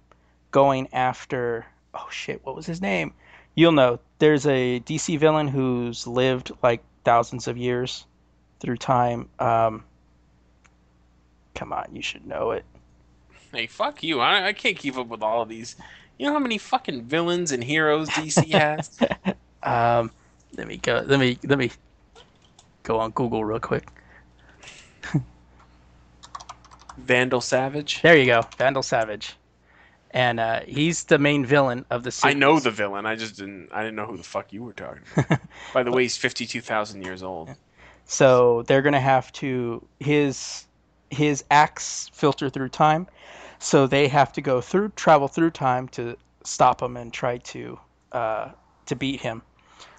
[0.51, 1.65] going after.
[1.95, 3.15] Oh shit, what was his name?
[3.55, 3.99] You'll know.
[4.21, 8.05] There's a DC villain who's lived like thousands of years
[8.59, 9.27] through time.
[9.39, 9.83] Um,
[11.55, 12.63] come on, you should know it.
[13.51, 14.19] Hey, fuck you.
[14.19, 15.75] I, I can't keep up with all of these.
[16.19, 18.95] You know how many fucking villains and heroes DC has?
[19.63, 20.11] Um,
[20.55, 21.03] let me go.
[21.03, 21.71] Let me let me
[22.83, 23.87] go on Google real quick.
[26.95, 28.03] Vandal Savage.
[28.03, 29.35] There you go, Vandal Savage.
[30.11, 33.05] And uh, he's the main villain of the I know the villain.
[33.05, 33.69] I just didn't.
[33.71, 35.39] I didn't know who the fuck you were talking about.
[35.73, 37.49] By the way, he's fifty-two thousand years old.
[38.05, 40.65] So they're gonna have to his
[41.09, 43.07] his acts filter through time,
[43.59, 47.79] so they have to go through travel through time to stop him and try to
[48.11, 48.49] uh,
[48.87, 49.41] to beat him.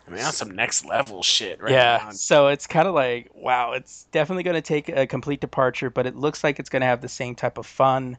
[0.06, 1.72] I mean, that's some next level shit, right?
[1.72, 2.10] yeah, now.
[2.10, 6.06] so it's kind of like wow, it's definitely going to take a complete departure, but
[6.06, 8.18] it looks like it's going to have the same type of fun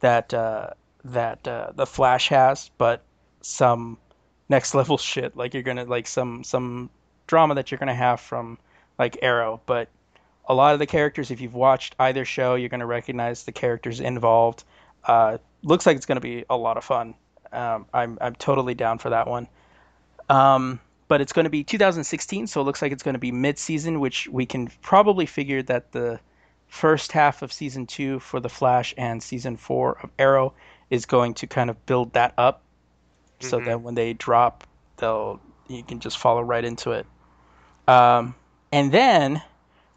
[0.00, 0.70] that uh,
[1.04, 3.02] that uh, the Flash has, but
[3.42, 3.98] some
[4.48, 5.36] next level shit.
[5.36, 6.90] Like you're gonna like some some
[7.26, 8.58] drama that you're gonna have from
[8.98, 9.88] like Arrow, but
[10.46, 14.00] a lot of the characters, if you've watched either show, you're gonna recognize the characters
[14.00, 14.64] involved.
[15.04, 17.14] Uh, looks like it's gonna be a lot of fun.
[17.52, 19.48] Um, I'm I'm totally down for that one.
[20.28, 23.30] Um, but it's going to be 2016, so it looks like it's going to be
[23.30, 26.18] mid-season, which we can probably figure that the
[26.66, 30.54] first half of season two for the Flash and season four of Arrow
[30.94, 32.62] is going to kind of build that up,
[33.40, 33.64] so Mhm.
[33.66, 34.64] that when they drop,
[34.96, 37.06] they'll you can just follow right into it.
[37.88, 38.34] Um,
[38.70, 39.42] and then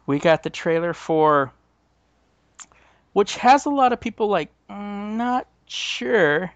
[0.06, 1.52] we got the trailer for,
[3.12, 6.52] which has a lot of people like mm, not sure,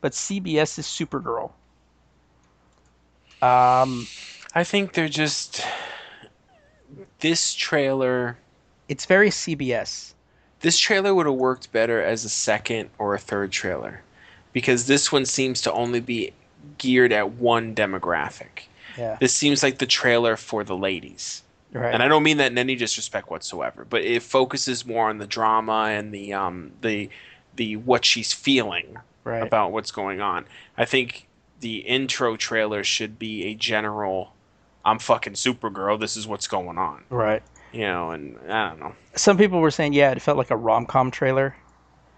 [0.00, 1.52] but CBS's Supergirl.
[3.40, 4.08] Um,
[4.54, 5.64] I think they're just
[7.20, 8.38] this trailer.
[8.88, 10.14] it's very CBS.
[10.60, 14.02] This trailer would have worked better as a second or a third trailer,
[14.52, 16.32] because this one seems to only be
[16.78, 18.64] geared at one demographic.
[18.96, 21.42] Yeah, This seems like the trailer for the ladies.
[21.72, 21.92] right.
[21.92, 25.26] and I don't mean that in any disrespect whatsoever, but it focuses more on the
[25.26, 27.10] drama and the um the
[27.56, 29.42] the what she's feeling right.
[29.42, 30.46] about what's going on.
[30.78, 31.26] I think
[31.60, 34.32] the intro trailer should be a general
[34.84, 37.04] I'm fucking Supergirl, this is what's going on.
[37.10, 37.42] right.
[37.72, 38.94] You know, and I don't know.
[39.16, 41.56] Some people were saying, yeah, it felt like a rom com trailer.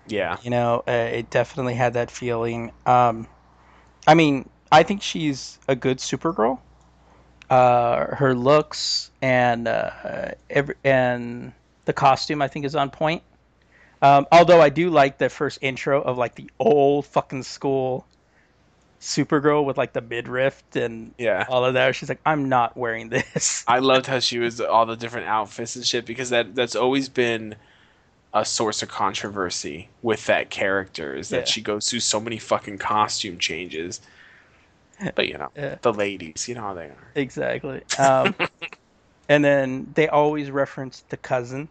[0.06, 0.36] Yeah.
[0.42, 2.72] You know, uh, it definitely had that feeling.
[2.86, 3.26] Um,
[4.06, 6.58] I mean, I think she's a good Supergirl.
[7.50, 11.52] Uh, her looks and uh, every, and
[11.86, 13.22] the costume, I think, is on point.
[14.00, 18.06] Um, although I do like the first intro of like the old fucking school
[19.00, 21.46] Supergirl with like the midriff and Yeah.
[21.48, 21.94] all of that.
[21.94, 23.64] She's like, I'm not wearing this.
[23.68, 27.08] I loved how she was all the different outfits and shit because that that's always
[27.08, 27.54] been
[28.34, 31.44] a source of controversy with that character is that Yeah.
[31.44, 34.00] she goes through so many fucking costume changes.
[35.14, 35.76] But you know, Yeah.
[35.80, 37.08] the ladies, you know how they are.
[37.14, 37.82] Exactly.
[38.00, 38.34] Um,
[39.28, 41.68] and then they always reference the cousin.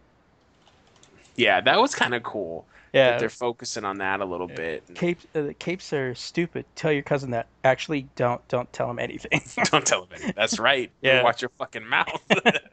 [1.36, 2.64] Yeah, that was kind of cool.
[2.92, 4.84] That Yeah, they're focusing on that a little bit.
[4.94, 5.26] capes.
[5.34, 6.64] Uh, capes are stupid.
[6.74, 7.48] Tell your cousin that.
[7.64, 9.40] Actually, don't don't tell him anything.
[9.70, 10.34] Don't tell him anything.
[10.36, 10.90] That's right.
[11.02, 11.22] Yeah.
[11.22, 12.22] Watch your fucking mouth.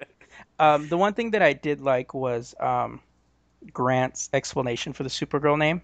[0.59, 3.01] um, the one thing that I did like was um,
[3.73, 5.81] Grant's explanation for the Supergirl name.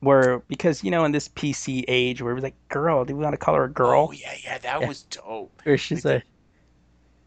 [0.00, 3.22] Where because you know in this PC age where it was like girl, do we
[3.22, 4.06] want to call her a girl?
[4.08, 4.88] Oh yeah, yeah, that Yeah.
[4.88, 5.60] was dope.
[5.66, 6.24] Or she's like,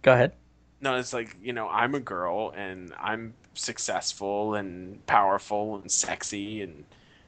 [0.02, 0.34] go ahead.
[0.82, 6.62] No, it's like you know, I'm a girl and I'm successful and powerful and sexy,
[6.62, 6.86] and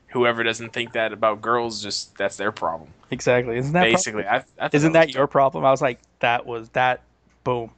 [0.08, 2.90] whoever doesn't think that about girls, just that's their problem.
[3.12, 3.58] Exactly.
[3.58, 5.66] Isn't that Basically, I, I isn't that, your problem?
[5.66, 7.02] I was like, that was that.
[7.44, 7.72] Boom.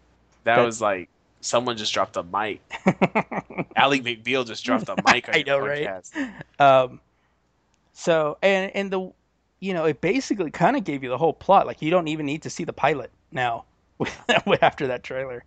[0.44, 1.10] That that- was like
[1.42, 2.62] someone just dropped a mic.
[3.76, 6.04] Ally McBeal just dropped a mic on I know, right?
[6.60, 7.00] Um,
[7.94, 9.12] so and and the,
[9.60, 11.68] you know, it basically kind of gave you the whole plot.
[11.68, 13.66] Like you don't even need to see the pilot now
[14.62, 15.44] after that trailer.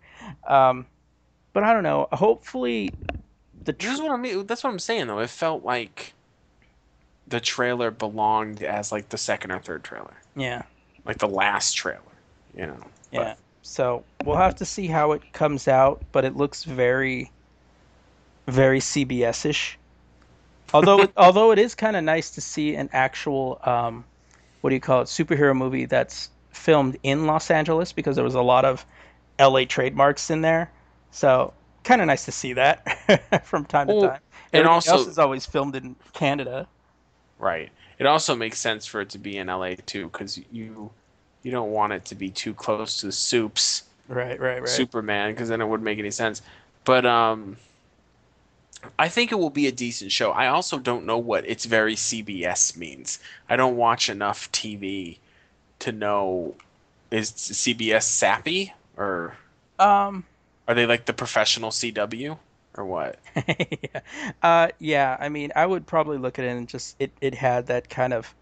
[0.47, 0.85] Um,
[1.53, 2.07] but I don't know.
[2.11, 2.91] Hopefully,
[3.65, 4.45] the This is what I mean.
[4.45, 5.19] That's what I'm saying though.
[5.19, 6.13] It felt like
[7.27, 10.63] the trailer belonged as like the second or third trailer, yeah
[11.05, 12.01] like the last trailer.
[12.55, 12.87] You know.
[13.11, 13.35] yeah.
[13.61, 17.31] So we'll have to see how it comes out, but it looks very,
[18.47, 19.77] very CBS ish.
[20.73, 24.03] Although it, although it is kind of nice to see an actual um,
[24.61, 28.35] what do you call it superhero movie that's filmed in Los Angeles because there was
[28.35, 28.85] a lot of
[29.39, 30.71] LA trademarks in there.
[31.11, 34.19] So kind of nice to see that from time to time.
[34.53, 36.67] and also- else is always filmed in Canada.
[37.39, 37.71] Right.
[37.99, 40.91] It also makes sense for it to be in LA too, because you
[41.43, 44.67] you don't want it to be too close to the soups Right, right, right.
[44.67, 46.41] Superman, because then it wouldn't make any sense.
[46.83, 47.55] But um,
[48.99, 50.31] I think it will be a decent show.
[50.31, 53.19] I also don't know what it's very CBS means.
[53.49, 55.17] I don't watch enough TV
[55.79, 56.55] to know
[57.09, 59.35] is CBS sappy or
[59.79, 60.25] Um,
[60.71, 62.37] are they like the professional CW
[62.75, 63.19] or what?
[63.35, 63.99] yeah.
[64.41, 67.67] Uh, yeah, I mean, I would probably look at it and just it, it had
[67.67, 68.33] that kind of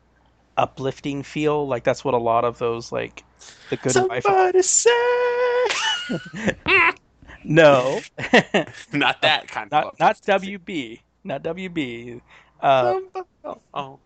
[0.57, 1.67] uplifting feel.
[1.67, 3.23] Like that's what a lot of those like
[3.69, 4.23] the good wife.
[4.23, 4.91] Somebody say
[7.43, 8.01] No,
[8.93, 10.21] not that kind of not not.
[10.41, 12.21] WB, not WB.
[12.61, 12.99] Uh,
[13.43, 13.99] oh, oh.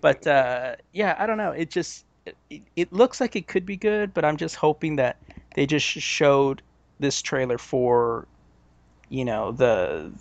[0.00, 1.50] but uh, yeah, I don't know.
[1.50, 2.06] It just
[2.48, 5.18] it, it looks like it could be good, but I'm just hoping that
[5.54, 6.62] they just showed
[6.98, 8.26] this trailer for
[9.08, 10.12] you know the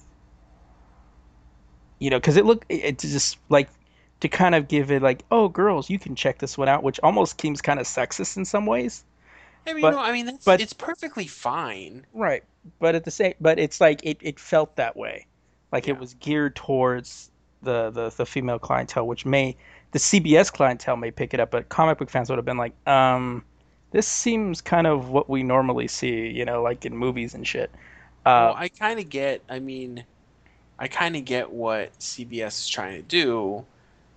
[2.00, 3.70] you know because it looked it it just like
[4.20, 7.00] to kind of give it like oh girls you can check this one out which
[7.02, 9.04] almost seems kind of sexist in some ways
[9.66, 12.06] I mean, but no, I mean that's but it's perfectly fine.
[12.14, 12.44] right
[12.80, 15.28] but at the same but it's like it, it felt that way
[15.72, 15.94] like Yeah.
[15.94, 17.32] it was geared towards
[17.62, 19.56] the, the the female clientele which may
[19.92, 22.74] the CBS clientele may pick it up but comic book fans would have been like
[22.88, 23.44] um
[23.94, 27.72] this seems kind of what we normally see you know like in movies and shit
[28.26, 29.42] uh Well, I kind of get.
[29.50, 30.04] I mean,
[30.80, 33.66] I kind of get what CBS is trying to do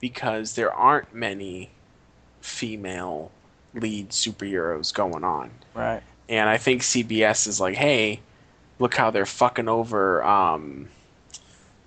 [0.00, 1.70] because there aren't many
[2.40, 3.30] female
[3.74, 8.20] lead superheroes going on, right and I think CBS is like, hey,
[8.78, 10.88] look how they're fucking over um,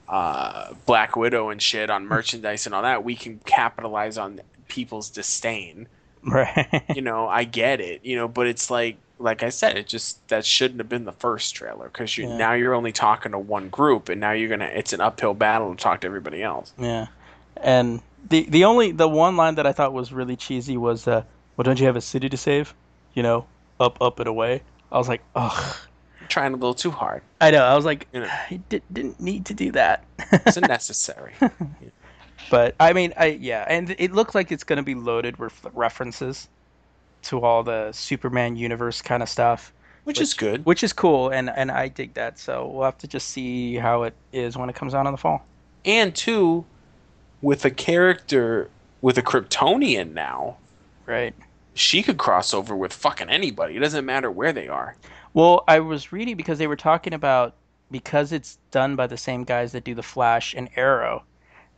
[0.08, 3.04] uh, Black Widow and shit on merchandise and all that.
[3.04, 5.88] We can capitalize on people's disdain.
[6.28, 8.04] right You know, I get it.
[8.04, 11.12] You know, but it's like, like I said, it just that shouldn't have been the
[11.14, 12.38] first trailer because you Yeah.
[12.38, 14.72] now you're only talking to one group, and now you're gonna.
[14.74, 16.74] It's an uphill battle to talk to everybody else.
[16.78, 17.08] Yeah,
[17.58, 21.24] and the the only the one line that I thought was really cheesy was, uh,
[21.58, 22.74] "Well, don't you have a city to save?
[23.14, 23.46] You know,
[23.80, 25.76] up, up, and away." I was like, ugh.
[26.30, 27.22] trying a little too hard.
[27.42, 27.64] I know.
[27.64, 28.28] I was like, You know.
[28.28, 30.04] I did, didn't need to do that.
[30.32, 31.34] It's unnecessary.
[32.50, 36.48] but I mean, I yeah, and it looked like it's gonna be loaded with references
[37.24, 39.74] to all the Superman universe kind of stuff,
[40.06, 40.66] which is good.
[40.66, 42.40] which is cool, and and I dig that.
[42.40, 45.18] So we'll have to just see how it is when it comes out in the
[45.18, 45.46] fall.
[45.86, 46.66] And two,
[47.42, 48.70] with a character
[49.02, 50.58] with a Kryptonian now,
[51.06, 51.34] Right.
[51.74, 53.78] she could cross over with fucking anybody.
[53.78, 54.96] It doesn't matter where they are.
[55.34, 57.54] Well, I was reading because they were talking about
[57.92, 61.24] because it's done by the same guys that do the Flash and Arrow.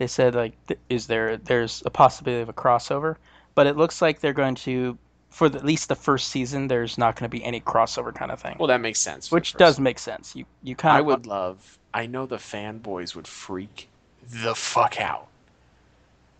[0.02, 3.18] They said like, th- is there there's a possibility of a crossover,
[3.54, 4.98] but it looks like they're going to
[5.30, 6.68] for the, at least the first season.
[6.68, 9.32] There's not going to be any crossover kind of thing, Well, that makes sense.
[9.32, 10.36] which does make sense.
[10.36, 11.78] You you kind I would love.
[11.94, 13.90] I know the fanboys would freak
[14.28, 15.28] the fuck out.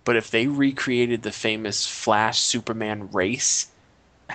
[0.06, 3.68] But if they recreated the famous Flash Superman race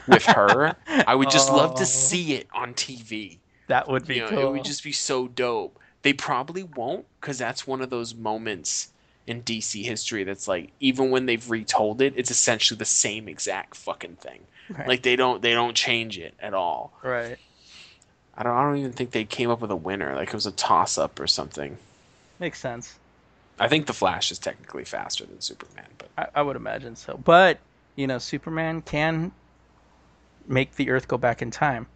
[0.07, 1.79] with her, I would just love Oh.
[1.79, 3.39] to see it on TV.
[3.67, 4.39] that would be You know, cool.
[4.47, 5.81] It would just be so dope.
[6.03, 8.93] They probably won't because that's one of those moments
[9.27, 13.77] in DC history that's like even when they've retold it, it's essentially the same exact
[13.77, 14.41] fucking thing.
[14.69, 14.89] Right.
[14.89, 16.93] Like they don't they don't change it at all.
[17.03, 17.39] right.
[18.39, 20.15] I don't I don't even think they came up with a winner.
[20.15, 21.77] Like it was a toss up or something.
[22.39, 22.99] Makes sense.
[23.59, 27.17] I think the Flash is technically faster than Superman, but I, I would imagine so.
[27.17, 27.59] But
[27.95, 29.33] you know, Superman can
[30.47, 31.87] make the Earth go back in time.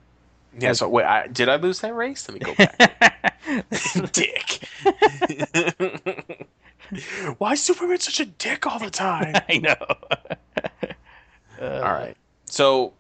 [0.59, 0.73] yeah.
[0.73, 2.27] So wait, I, did I lose that race?
[2.29, 3.37] Let me go back.
[4.13, 4.69] dick.
[7.39, 9.35] Why is Superman such a dick all the time?
[9.49, 9.77] I know.
[11.61, 12.17] Uh, all right.
[12.47, 12.95] So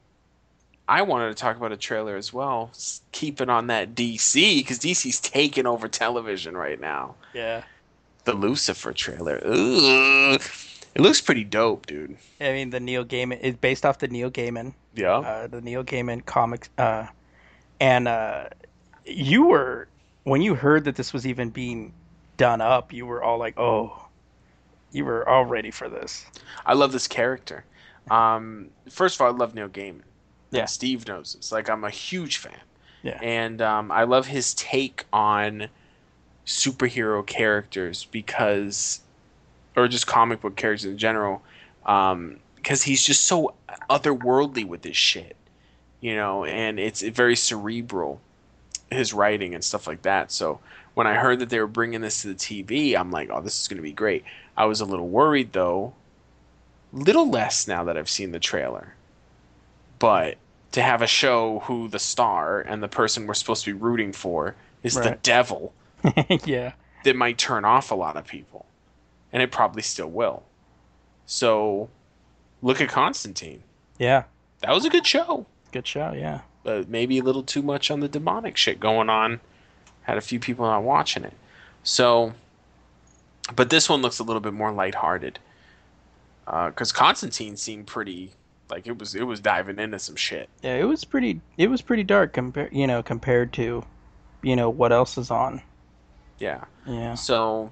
[0.86, 2.68] I wanted to talk about a trailer as well.
[2.74, 7.14] s- Keeping on that DC because DC's taking over television right now.
[7.32, 7.62] Yeah.
[8.24, 9.40] The Lucifer trailer.
[9.46, 10.34] Ooh.
[10.34, 12.18] It looks pretty dope, dude.
[12.38, 15.20] I mean, the Neil Gaiman is based off the Neil Gaiman, Yeah.
[15.20, 16.68] uh, the Neil Gaiman comics.
[16.76, 17.06] Uh,
[17.80, 18.48] and uh,
[19.06, 19.88] you were
[20.24, 21.94] when you heard that this was even being
[22.40, 24.06] done up, you were all like, "Oh,
[24.92, 26.24] you were all ready for this."
[26.64, 27.64] I love this character.
[28.10, 30.00] Um, first of all, I love Neil Gaiman.
[30.50, 30.64] Yeah.
[30.64, 31.52] Steve knows this.
[31.52, 32.56] Like, I'm a huge fan.
[33.02, 33.18] Yeah.
[33.22, 35.68] And um, I love his take on
[36.46, 39.00] superhero characters because,
[39.76, 41.42] or just comic book characters in general,
[41.84, 43.54] um, because he's just so
[43.90, 45.36] otherworldly with this shit,
[46.00, 48.20] you know, and it's very cerebral,
[48.90, 50.32] his writing and stuff like that.
[50.32, 50.58] So
[50.94, 53.60] when I heard that they were bringing this to the TV, I'm like, oh, this
[53.60, 54.24] is going to be great.
[54.56, 55.94] I was a little worried though,
[56.92, 58.94] little less now that I've seen the trailer,
[59.98, 60.36] but
[60.72, 64.12] to have a show who the star and the person we're supposed to be rooting
[64.12, 65.72] for is the devil
[66.44, 66.72] yeah.
[67.04, 68.66] that might turn off a lot of people.
[69.32, 70.42] And it probably still will.
[71.26, 71.88] So
[72.62, 73.62] look at Constantine.
[73.98, 74.24] Yeah.
[74.60, 75.46] That was a good show.
[75.72, 76.12] Good show.
[76.12, 76.40] Yeah.
[76.62, 79.40] But maybe a little too much on the demonic shit going on.
[80.02, 81.34] Had a few people not watching it.
[81.82, 82.34] So
[83.54, 85.38] but this one looks a little bit more lighthearted.
[86.46, 88.32] Uh, because Constantine seemed pretty
[88.70, 90.48] like it was it was diving into some shit.
[90.62, 90.76] Yeah.
[90.76, 91.40] It was pretty.
[91.56, 93.84] It was pretty dark compared, you know, compared to,
[94.42, 95.62] you know, what else is on.
[96.38, 96.64] Yeah.
[96.86, 97.14] Yeah.
[97.14, 97.70] So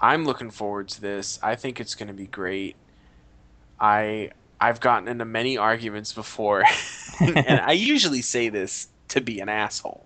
[0.00, 1.38] I'm looking forward to this.
[1.42, 2.76] I think it's going to be great.
[3.78, 4.30] I
[4.60, 6.64] I've gotten into many arguments before,
[7.20, 10.04] and I usually say this to be an asshole,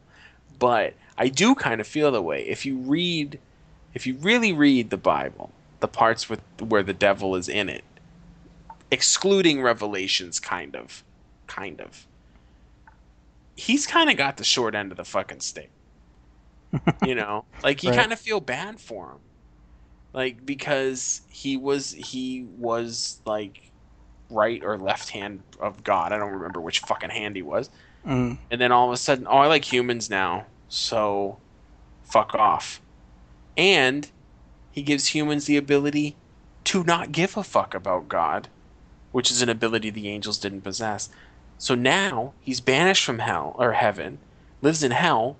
[0.58, 2.48] but I do kind of feel that way.
[2.48, 3.40] If you read
[3.94, 7.84] if you really read the Bible, the parts with where the devil is in it,
[8.90, 11.04] excluding Revelations, kind of,
[11.48, 12.08] kind of,
[13.56, 15.70] he's kind of got the short end of the fucking stick.
[17.00, 17.92] you know, like you Right.
[17.92, 19.18] kind of feel bad for him,
[20.14, 23.72] like because he was he was like
[24.30, 26.12] right or left hand of God.
[26.12, 27.70] I don't remember which fucking hand he was.
[28.06, 31.36] Mm, And then all of a sudden, oh, I like humans now, so
[32.04, 32.80] fuck off.
[33.56, 34.10] And
[34.70, 36.16] he gives humans the ability
[36.64, 38.48] to not give a fuck about God,
[39.12, 41.10] which is an ability the angels didn't possess.
[41.58, 44.18] So now he's banished from hell or heaven,
[44.62, 45.36] lives in hell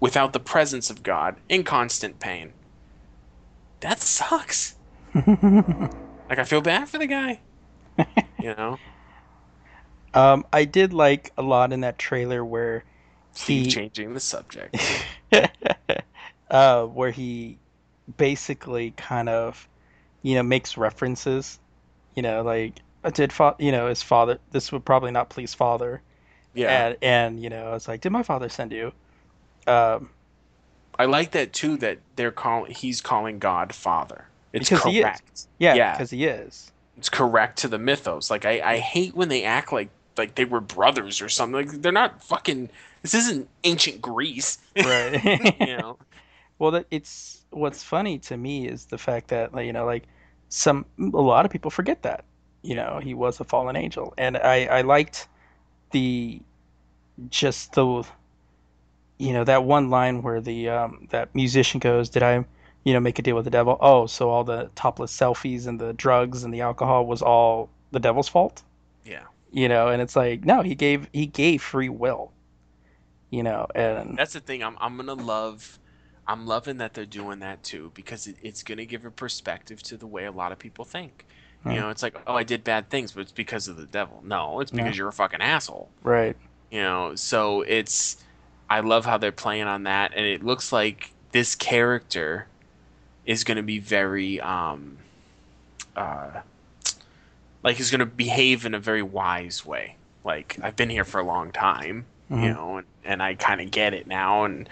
[0.00, 2.52] without the presence of God, in constant pain.
[3.80, 4.74] That sucks.
[6.28, 7.40] Like I feel bad for the guy.
[8.40, 8.78] You know,
[10.14, 12.84] um, I did like a lot in that trailer where
[13.34, 14.76] Steve he changing the subject.
[16.50, 17.58] uh, where he
[18.16, 19.68] basically kind of,
[20.22, 21.58] you know, makes references.
[22.14, 24.38] You know, like uh, did fa- you know his father?
[24.52, 26.00] This would probably not please father.
[26.54, 26.86] Yeah.
[26.86, 28.92] And and you know, it's like, did my father send you?
[29.66, 30.10] Um,
[30.98, 31.76] I like that too.
[31.78, 34.26] That they're calling he's calling God Father.
[34.52, 35.02] It's Because he is.
[35.04, 35.46] correct.
[35.58, 35.92] yeah, Yeah.
[35.92, 36.70] because he is.
[36.96, 38.30] It's correct to the mythos.
[38.30, 41.66] Like I, I hate when they act like like they were brothers or something.
[41.66, 42.70] Like they're not fucking.
[43.02, 44.58] This isn't ancient Greece.
[44.76, 45.22] Right.
[45.60, 45.98] you know.
[46.58, 50.04] Well, that it's what's funny to me is the fact that like, you know, like
[50.48, 52.24] some a lot of people forget that
[52.62, 55.28] you know he was a fallen angel, and I I liked
[55.90, 56.40] the
[57.30, 58.04] just the
[59.18, 62.44] you know that one line where the um that musician goes, "Did I
[62.84, 65.80] you know make a deal with the devil?" Oh, so all the topless selfies and
[65.80, 68.62] the drugs and the alcohol was all the devil's fault,
[69.04, 69.24] Yeah.
[69.54, 69.88] You know?
[69.88, 72.32] And it's like no, he gave he gave free will,
[73.30, 74.62] you know, and That's the thing.
[74.62, 75.78] I'm I'm gonna love.
[76.26, 79.96] I'm loving that they're doing that too because it, it's gonna give a perspective to
[79.98, 81.26] the way a lot of people think.
[81.66, 81.80] You Hmm.
[81.80, 84.22] know, it's like, oh, I did bad things, but it's because of the devil.
[84.24, 84.98] No, it's because No.
[84.98, 85.90] you're a fucking asshole.
[86.02, 86.36] right.
[86.70, 88.16] you know so it's
[88.70, 92.48] i love how they're playing on that and it looks like this character
[93.26, 94.98] is going to be very um
[95.96, 96.40] uh
[97.64, 101.20] like he's going to behave in a very wise way like i've been here for
[101.20, 102.50] a long time you Mhm.
[102.50, 104.68] know and, and i kind of get it now and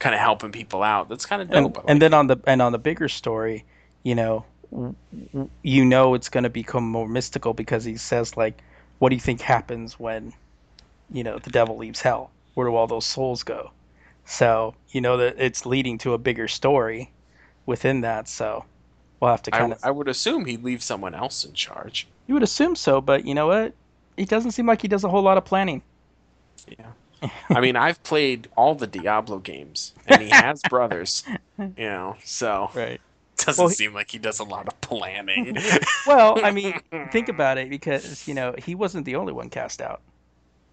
[0.00, 2.38] kind of helping people out that's kind of dope I and like then on the
[2.46, 3.66] and on the bigger story,
[4.02, 4.46] you know,
[5.62, 8.62] you know it's going to become more mystical because he says like,
[8.98, 10.32] "What do you think happens when,
[11.10, 12.32] you know, the devil leaves hell?
[12.54, 13.72] Where do all those souls go?"
[14.26, 17.14] So you know that it's leading to a bigger story
[17.66, 18.28] within that.
[18.28, 18.66] So
[19.20, 19.80] we'll have to I, kind w- of.
[19.82, 23.34] I would assume he'd leave someone else in charge You would assume so, but you
[23.34, 23.74] know what?
[24.16, 25.82] It doesn't seem like he does a whole lot of planning.
[26.68, 27.30] Yeah.
[27.50, 31.24] I mean, I've played all the Diablo games, and he has brothers,
[31.58, 33.00] you know, so Right.
[33.38, 35.56] doesn't Well, seem like he does a lot of planning.
[36.06, 36.80] Well, I mean,
[37.12, 40.00] think about it because you know he wasn't the only one cast out.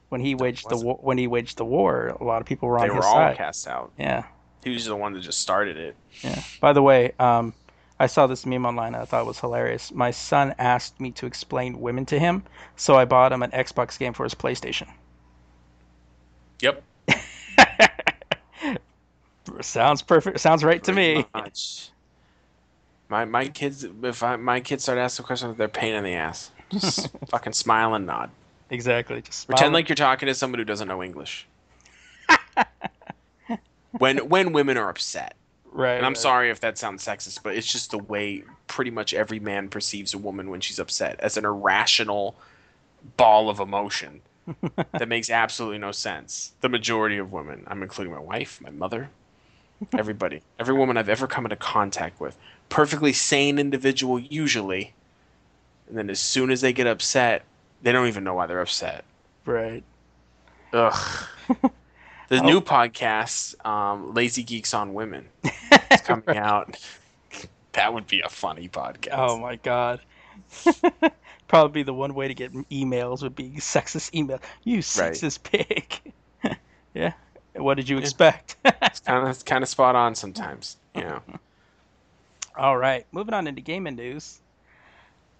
[0.10, 2.78] When he waged the war, when he waged the war, a lot of people were
[2.80, 3.38] on they his were all side.
[3.38, 3.92] cast out.
[3.98, 4.24] Yeah,
[4.64, 5.96] He was the one that just started it.
[6.22, 6.42] yeah.
[6.62, 7.54] By the way, um,
[8.00, 8.94] I saw this meme online.
[8.94, 9.94] and I thought it was hilarious.
[9.94, 12.44] My son asked me to explain women to him,
[12.76, 14.88] so I bought him an Xbox game for his PlayStation.
[16.60, 16.84] Yep.
[19.62, 20.40] Sounds perfect.
[20.40, 21.26] Sounds right to me.
[21.34, 21.90] Much.
[23.10, 26.52] My my kids, if I, my kids start asking questions, they're pain in the ass.
[26.70, 28.32] Just fucking smile and nod.
[28.72, 29.22] Exactly.
[29.22, 31.48] Just Pretend like you're talking to someone who doesn't know English.
[33.92, 35.36] when when women are upset.
[35.76, 35.98] Right.
[35.98, 36.18] And I'm right.
[36.18, 40.14] sorry if that sounds sexist, but it's just the way pretty much every man perceives
[40.14, 42.36] a woman when she's upset as an irrational
[43.18, 44.22] ball of emotion
[44.92, 46.54] that makes absolutely no sense.
[46.62, 49.10] The majority of women, I'm including my wife, my mother,
[49.98, 52.38] everybody, every woman I've ever come into contact with,
[52.70, 54.94] perfectly sane individual usually,
[55.88, 57.44] and then as soon as they get upset,
[57.82, 59.04] they don't even know why they're upset.
[59.46, 59.84] Right.
[60.74, 61.28] Ugh.
[62.30, 62.46] The Oh.
[62.46, 65.28] new podcast, um, Lazy Geeks on Women,
[65.92, 66.78] is coming out.
[67.74, 69.14] That would be a funny podcast.
[69.18, 70.00] Oh my god.
[71.48, 74.40] Probably the one way to get emails would be sexist email.
[74.64, 76.14] You sexist pig.
[76.94, 77.14] yeah.
[77.54, 78.56] What did you expect?
[78.66, 80.78] It's kind of kind of spot on sometimes.
[80.96, 81.22] You know.
[82.58, 84.40] All right, moving on into gaming news.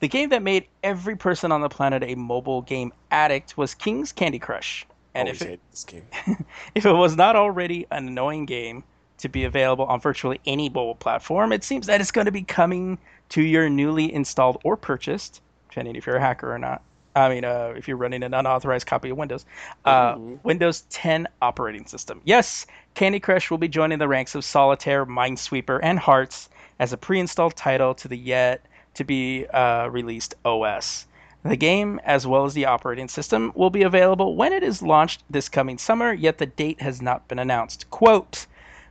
[0.02, 4.12] The game that made every person on the planet a mobile game addict was King's
[4.12, 4.86] Candy Crush.
[5.16, 6.06] And Always if it, this game.
[6.76, 8.84] if it was not already an annoying game
[9.18, 12.44] to be available on virtually any mobile platform, it seems that it's going to be
[12.44, 12.98] coming
[13.30, 16.82] to your newly installed or purchased, depending if you're a hacker or not.
[17.16, 19.46] I mean, uh, if you're running an unauthorized copy of Windows,
[19.86, 20.38] uh, Ooh.
[20.44, 22.20] Windows 10 operating system.
[22.26, 26.50] Yes, Candy Crush will be joining the ranks of Solitaire, Minesweeper, and Hearts
[26.80, 31.08] as a pre-installed title to the yet to be uh, released OS.
[31.46, 35.22] The game, as well as the operating system, will be available when it is launched
[35.30, 37.88] this coming summer, yet the date has not been announced.
[37.92, 38.48] Quote,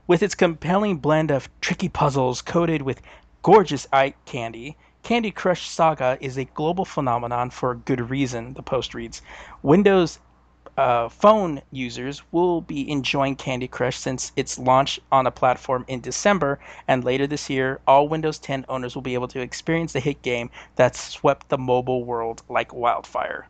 [0.06, 3.02] with its compelling blend of tricky puzzles coated with
[3.42, 8.94] gorgeous eye candy, Candy Crush Saga is a global phenomenon for good reason, the post
[8.94, 9.20] reads.
[9.64, 10.20] Windows
[10.76, 16.00] uh, phone users will be enjoying Candy Crush since its launch on a platform in
[16.00, 16.58] December,
[16.88, 20.22] and later this year, all Windows 10 owners will be able to experience the hit
[20.22, 23.46] game that swept the mobile world like wildfire.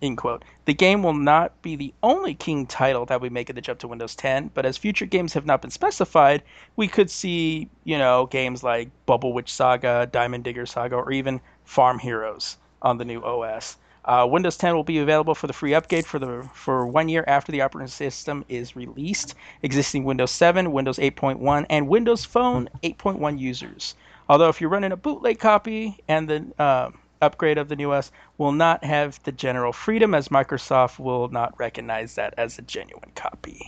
[0.00, 0.44] End quote.
[0.64, 3.88] The game will not be the only King title that we make the jump to
[3.88, 6.42] Windows 10, but as future games have not been specified,
[6.74, 11.40] we could see, you know, games like Bubble Witch Saga, Diamond Digger Saga, or even
[11.64, 13.76] Farm Heroes on the new OS.
[14.04, 17.24] Uh, Windows 10 will be available for the free upgrade for the for one year
[17.28, 19.34] after the operating system is released.
[19.62, 23.94] Existing Windows 7, Windows 8.1, and Windows Phone 8.1 users.
[24.28, 26.90] Although if you're running a bootleg copy and the uh,
[27.20, 31.58] upgrade of the new OS will not have the general freedom, as Microsoft will not
[31.58, 33.64] recognize that as a genuine copy.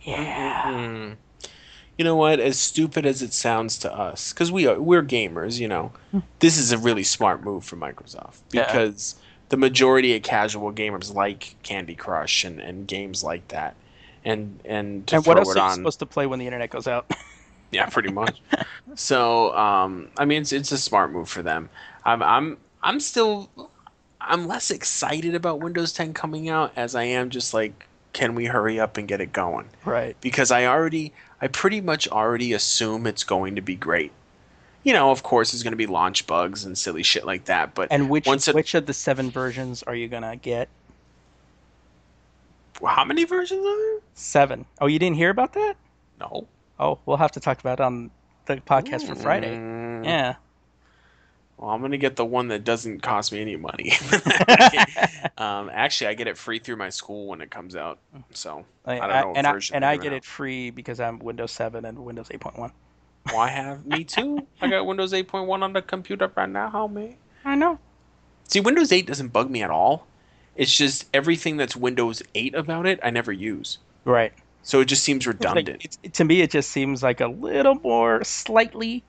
[0.00, 0.62] Yeah.
[0.72, 1.16] Mm.
[1.98, 2.40] You know what?
[2.40, 5.92] As stupid as it sounds to us, because we are we're gamers, you know,
[6.38, 8.66] this is a really smart move for Microsoft Yeah.
[8.66, 9.16] because
[9.50, 13.76] the majority of casual gamers like Candy Crush and, and games like that.
[14.24, 16.38] And and to And what throw else it are you on, supposed to play when
[16.38, 17.10] the internet goes out?
[17.72, 18.42] yeah, pretty much.
[18.94, 21.70] so, um, I mean, it's it's a smart move for them.
[22.04, 23.50] I'm I'm I'm still
[24.20, 28.46] I'm less excited about Windows 10 coming out as I am just like, can we
[28.46, 29.68] hurry up and get it going?
[29.84, 30.16] right.
[30.20, 34.12] because I already, I pretty much already assume it's going to be great.
[34.84, 37.74] You know, of course, there's going to be launch bugs and silly shit like that,
[37.74, 40.68] but And which once it, which of the seven versions are you gonna get?
[42.84, 44.00] how many versions are there?
[44.14, 44.64] Seven.
[44.80, 45.76] Oh, you didn't hear about that?
[46.20, 46.46] No.
[46.78, 48.10] Oh, we'll have to talk about it on
[48.46, 49.56] the podcast for Friday.
[49.56, 50.36] Mm, Yeah.
[51.58, 53.92] Well, I'm going to get the one that doesn't cost me any money.
[55.38, 57.98] um, actually, I get it free through my school when it comes out.
[58.32, 60.18] So I, I don't know what and I, and I get out.
[60.18, 62.70] it free because I'm Windows 7 and Windows 8.1.
[63.26, 64.46] well, I have me too.
[64.60, 67.16] I got Windows 8.1 on the computer right now, homie.
[67.44, 67.78] I know.
[68.46, 70.06] See, Windows 8 doesn't bug me at all.
[70.54, 73.78] It's just everything that's Windows 8 about it, I never use.
[74.04, 74.32] Right.
[74.62, 75.84] So it just seems It's like- redundant.
[75.84, 79.02] it's, to me, it just seems like a little more slightly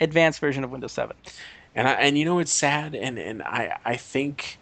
[0.00, 1.16] advanced version of Windows 7.
[1.76, 4.58] And I, and you know it's sad and and I I think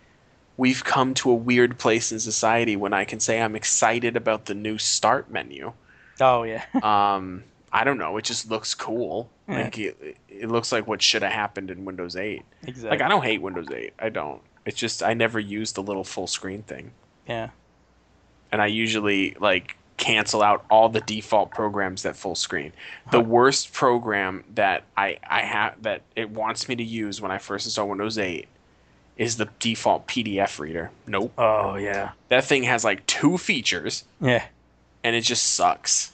[0.57, 4.45] we've come to a weird place in society when I can say I'm excited about
[4.47, 5.73] the new start menu.
[6.21, 6.65] Oh yeah.
[6.83, 9.31] Um I don't know, it just looks cool.
[9.49, 9.63] Yeah.
[9.63, 12.43] Like it, it looks like what should have happened in Windows 8.
[12.67, 12.91] exactly.
[12.91, 13.93] Like I don't hate Windows 8.
[13.99, 14.41] I don't.
[14.65, 16.93] It's just I never use the little full screen thing.
[17.29, 17.51] yeah.
[18.53, 22.73] and I usually like cancel out all the default programs that full screen.
[23.13, 27.39] The worst program that I I have that it wants me to use when I
[27.39, 28.49] first install Windows 8
[29.17, 30.91] is the default PDF reader.
[31.07, 31.33] Nope.
[31.39, 32.11] Oh yeah.
[32.29, 34.45] That thing has like two features Yeah.
[35.05, 36.13] and it just sucks.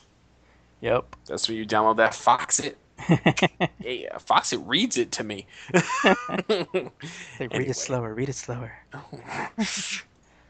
[0.83, 1.17] Yep.
[1.27, 2.75] That's when you download that Foxit.
[3.81, 5.47] Hey, uh, Foxit reads it to me.
[5.75, 6.15] Say,
[6.49, 6.91] read
[7.41, 7.67] Anyway.
[7.69, 8.13] it slower.
[8.15, 8.73] Read it slower.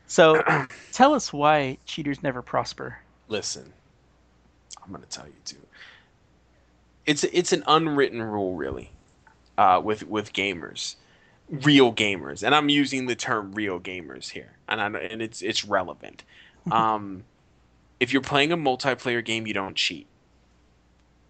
[0.07, 0.43] So,
[0.91, 2.99] tell us why cheaters never prosper.
[3.31, 3.72] Listen,
[4.85, 5.57] I'm gonna tell you too.
[7.07, 8.91] It's it's an unwritten rule, really,
[9.57, 10.97] uh, with with gamers,
[11.49, 15.64] real gamers, and I'm using the term real gamers here, and I and it's it's
[15.64, 16.22] relevant.
[16.70, 17.24] Um,
[18.01, 20.07] if you're playing a multiplayer game, you don't cheat.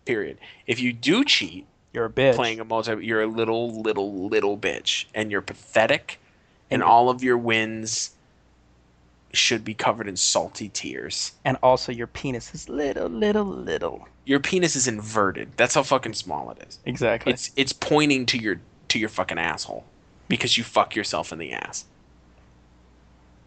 [0.05, 0.39] Period.
[0.67, 2.35] If you do cheat, You're a bitch.
[2.35, 6.19] playing a multi, you're a little little little bitch, and you're pathetic,
[6.69, 8.11] and And- all of your wins
[9.33, 11.33] should be covered in salty tears.
[11.45, 14.09] And also, your penis is little, little, little.
[14.25, 15.53] your penis is inverted.
[15.57, 16.79] That's how fucking small it is.
[16.85, 17.33] Exactly.
[17.33, 19.85] It's it's pointing to your to your fucking asshole
[20.29, 21.85] because you fuck yourself in the ass.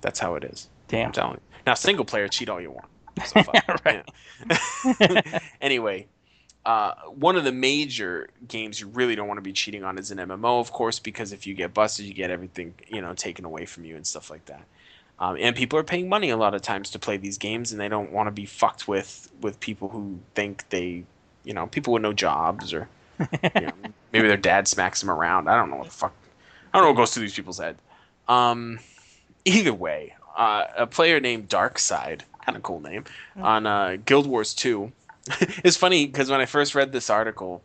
[0.02, 0.70] That's how it is.
[0.94, 1.12] I'm Damn.
[1.12, 1.42] telling you.
[1.66, 2.86] Now single player cheat all you want.
[3.28, 3.86] So fuck.
[3.86, 4.04] Right.
[5.62, 6.08] anyway,
[6.66, 10.12] uh, one of the major games you really don't want to be cheating on is
[10.12, 13.46] an MMO, of course, because if you get busted, you get everything you know taken
[13.46, 14.64] away from you and stuff like that.
[15.24, 17.80] Um, and people are paying money a lot of times to play these games, and
[17.80, 21.06] they don't want to be fucked with with people who think they,
[21.46, 23.72] you know, people with no jobs or you know,
[24.12, 25.48] maybe their dad smacks them around.
[25.48, 26.14] I don't know what the fuck.
[26.74, 27.78] I don't know what goes through these people's head.
[28.28, 28.80] Um,
[29.46, 33.06] either way, uh, a player named Darkside, kind of cool name,
[33.38, 34.92] on uh, Guild Wars 2.
[35.64, 37.64] it's funny because when I first read this article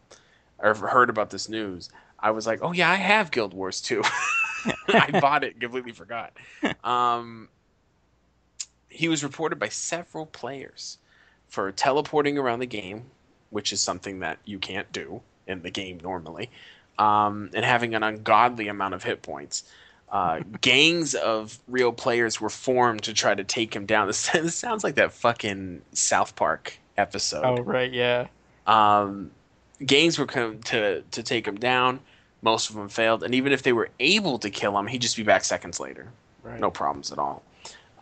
[0.60, 1.90] or heard about this news,
[2.20, 4.04] I was like, oh yeah, I have Guild Wars 2.
[4.88, 6.32] I bought it, completely forgot.
[6.84, 7.48] Um,
[8.88, 10.98] he was reported by several players
[11.48, 13.04] for teleporting around the game,
[13.50, 16.50] which is something that you can't do in the game normally,
[16.98, 19.64] um, and having an ungodly amount of hit points.
[20.10, 24.06] Uh, gangs of real players were formed to try to take him down.
[24.06, 27.44] This, this sounds like that fucking South Park episode.
[27.44, 28.26] Oh right, yeah.
[28.66, 29.30] Um,
[29.84, 32.00] gangs were come to to take him down.
[32.42, 35.16] Most of them failed, and even if they were able to kill him, he'd just
[35.16, 36.06] be back seconds later.
[36.42, 36.60] Right.
[36.60, 37.42] No problems at all.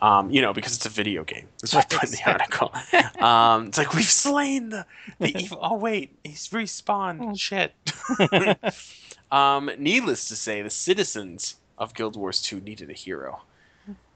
[0.01, 1.47] Um, you know, because it's a video game.
[1.59, 2.73] That's what I put in the article.
[3.23, 4.85] Um, it's like we've slain the,
[5.19, 5.57] the evil.
[5.59, 7.39] Oh wait, he's respawned.
[7.39, 7.73] Shit.
[9.31, 13.41] um, needless to say, the citizens of Guild Wars 2 needed a hero,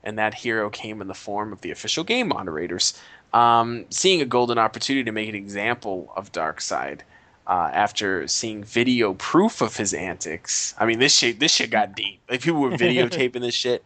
[0.04, 3.00] and that hero came in the form of the official game moderators.
[3.34, 7.00] Um, seeing a golden opportunity to make an example of Darkside.
[7.48, 11.96] Uh, after seeing video proof of his antics, I mean this shit this shit got
[11.96, 12.20] deep.
[12.30, 13.84] Like people were videotaping this shit.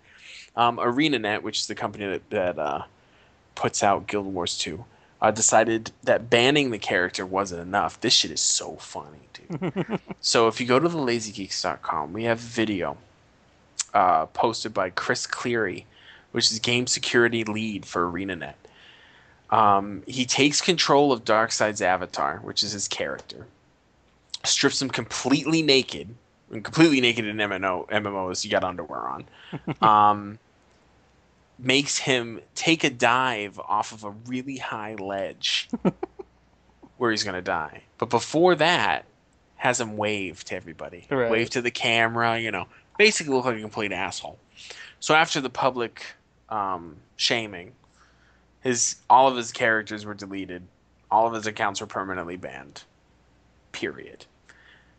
[0.56, 2.84] Um, ArenaNet, which is the company that, that uh,
[3.56, 4.84] puts out Guild Wars 2,
[5.22, 8.00] uh, decided that banning the character wasn't enough.
[8.00, 10.00] This shit is so funny, dude.
[10.22, 12.98] so if you go to the lazygeeks.com, we have video
[13.94, 15.86] uh, posted by Chris Cleary,
[16.32, 18.56] which is game security lead for ArenaNet.
[19.56, 23.46] Um, he takes control of Darkside's avatar, which is his character,
[24.44, 26.14] strips him completely naked,
[26.52, 29.26] and completely naked in MMO, MMOs, you got underwear on.
[29.82, 30.40] Um,
[31.58, 35.70] makes him take a dive off of a really high ledge
[36.98, 37.84] where he's going to die.
[37.98, 39.06] But before that,
[39.56, 41.32] has him wave to everybody, Right.
[41.32, 44.38] wave to the camera, you know, basically look like a complete asshole.
[45.00, 46.04] So after the public
[46.50, 47.72] um, shaming,
[48.66, 50.64] his all of his characters were deleted,
[51.12, 52.84] all of his accounts were permanently banned.
[53.72, 54.26] Period.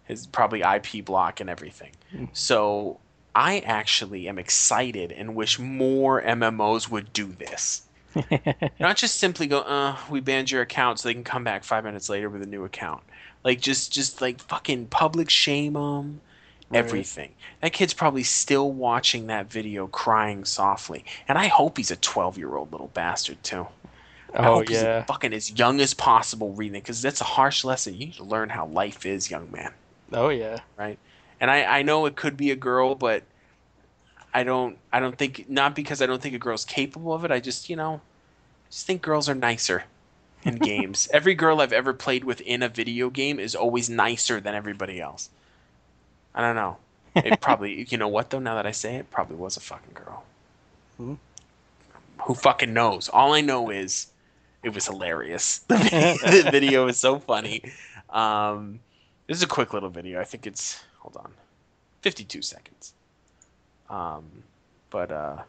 [0.05, 1.91] His probably IP block and everything.
[2.33, 3.01] So
[3.35, 7.83] I actually am excited and wish more MMOs would do this.
[8.79, 11.83] Not just simply go, uh, we banned your account so they can come back five
[11.83, 13.03] minutes later with a new account.
[13.43, 16.21] Like just, just like fucking public shame them,
[16.71, 17.09] Right.
[17.09, 17.35] everything.
[17.63, 22.73] That kid's probably still watching that video, crying softly, and I hope he's a twelve-year-old
[22.73, 23.69] little bastard too.
[24.39, 25.07] I Oh hope he's yeah.
[25.07, 27.95] fucking as young as possible reading it because that's a harsh lesson.
[27.95, 29.73] You need to learn how life is, young man
[30.13, 30.61] Oh yeah.
[30.79, 30.99] right?
[31.41, 33.25] And I, I know it could be a girl, but
[34.35, 37.31] I don't I don't think not because I don't think a girl's capable of it.
[37.31, 38.03] I just you know
[38.71, 39.85] just think girls are nicer
[40.43, 41.09] in games.
[41.13, 45.01] Every girl I've ever played with in a video game is always nicer than everybody
[45.01, 45.31] else.
[46.37, 46.77] I don't know.
[47.17, 48.39] It probably you know what though.
[48.39, 50.23] Now that I say it, probably was a fucking girl.
[50.99, 51.15] Hmm.
[52.23, 53.09] Who fucking knows?
[53.09, 54.09] All I know is
[54.63, 55.61] it was hilarious.
[55.69, 57.63] The video, the video is so funny.
[58.11, 58.81] Um,
[59.27, 60.21] this is a quick little video.
[60.21, 61.33] I think it's hold on,
[62.03, 62.93] fifty-two seconds.
[63.89, 64.25] Um,
[64.91, 65.43] but uh,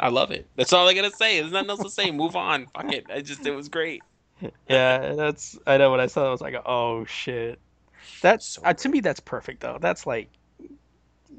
[0.00, 0.46] I love it.
[0.56, 1.40] That's all I gotta say.
[1.40, 2.10] There's nothing else to say.
[2.10, 2.66] Move on.
[2.74, 3.06] Fuck it.
[3.12, 4.02] I just it was great.
[4.68, 5.58] Yeah, that's.
[5.66, 7.58] I know when I saw that, I was like, oh shit.
[8.20, 9.00] That's So uh, to me.
[9.00, 9.78] That's perfect though.
[9.80, 10.28] That's like,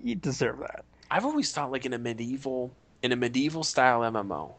[0.04, 0.86] you deserve that.
[1.10, 4.52] I've always thought like in a medieval in a medieval style MMO.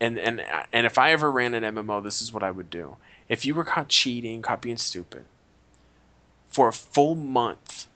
[0.00, 2.96] And and and if I ever ran an MMO, this is what I would do.
[3.28, 5.24] If you were caught cheating, caught being stupid,
[6.48, 7.86] for a full month,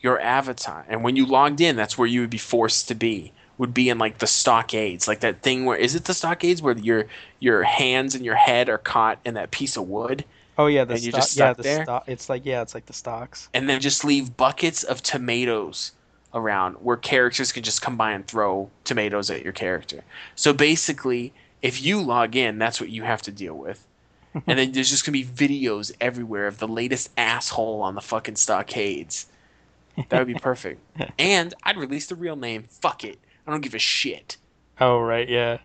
[0.00, 3.32] your avatar, and when you logged in, that's where you would be forced to be.
[3.58, 6.78] Would be in like the stockades, like that thing where is it the stockades where
[6.78, 7.06] your
[7.40, 10.24] your hands and your head are caught in that piece of wood,
[10.58, 11.20] Oh yeah, the And you stock.
[11.22, 11.82] just yeah, the there?
[11.84, 12.04] stock.
[12.08, 13.48] It's like yeah, it's like the stocks.
[13.54, 15.92] and then just leave buckets of tomatoes
[16.34, 20.04] around where characters can just come by and throw tomatoes at your character.
[20.34, 21.32] So basically,
[21.62, 23.84] if you log in, that's what you have to deal with.
[24.46, 28.36] and then there's just gonna be videos everywhere of the latest asshole on the fucking
[28.36, 29.26] stockades.
[30.10, 30.80] That would be perfect.
[31.18, 32.64] and I'd release the real name.
[32.68, 33.18] Fuck it.
[33.46, 34.36] I don't give a shit.
[34.80, 35.58] Oh right, yeah.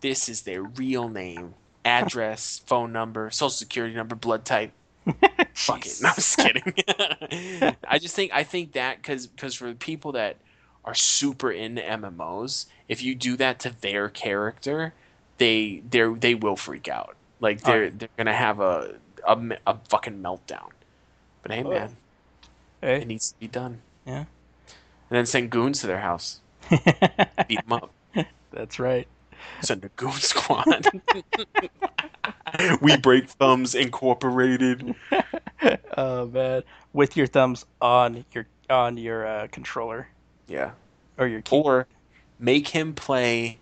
[0.00, 1.54] This is their real name,
[1.88, 4.72] address, phone number, social security number, blood type.
[5.54, 5.98] Fuck it.
[6.02, 6.74] No, I'm just kidding.
[7.88, 10.36] I just think I think that because because for the people that
[10.84, 14.92] are super into MMOs, if you do that to their character,
[15.38, 17.16] they they they will freak out.
[17.40, 17.90] Like they're Oh.
[17.96, 20.68] they're gonna have a, a a fucking meltdown.
[21.42, 21.70] But hey, Oh.
[21.70, 21.96] man,
[22.82, 23.80] it needs to be done.
[24.06, 24.24] Yeah.
[25.10, 26.40] And then send goons to their house,
[27.48, 27.90] beat them up.
[28.52, 29.08] That's right.
[29.62, 30.86] Send a goon squad.
[32.80, 34.94] we break thumbs incorporated.
[35.96, 36.62] oh man,
[36.92, 40.08] with your thumbs on your on your uh, controller
[40.46, 40.72] Yeah.
[41.16, 41.56] or your key.
[41.56, 41.86] Or
[42.38, 43.58] make him play.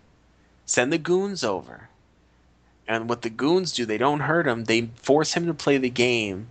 [0.65, 1.87] Send the goons over.
[2.87, 4.63] And what the goons do, they don't hurt him.
[4.65, 6.47] They force him to play the game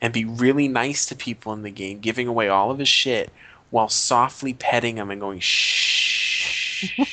[0.00, 3.30] and be really nice to people in the game, giving away all of his shit
[3.70, 6.90] while softly petting him and going shh.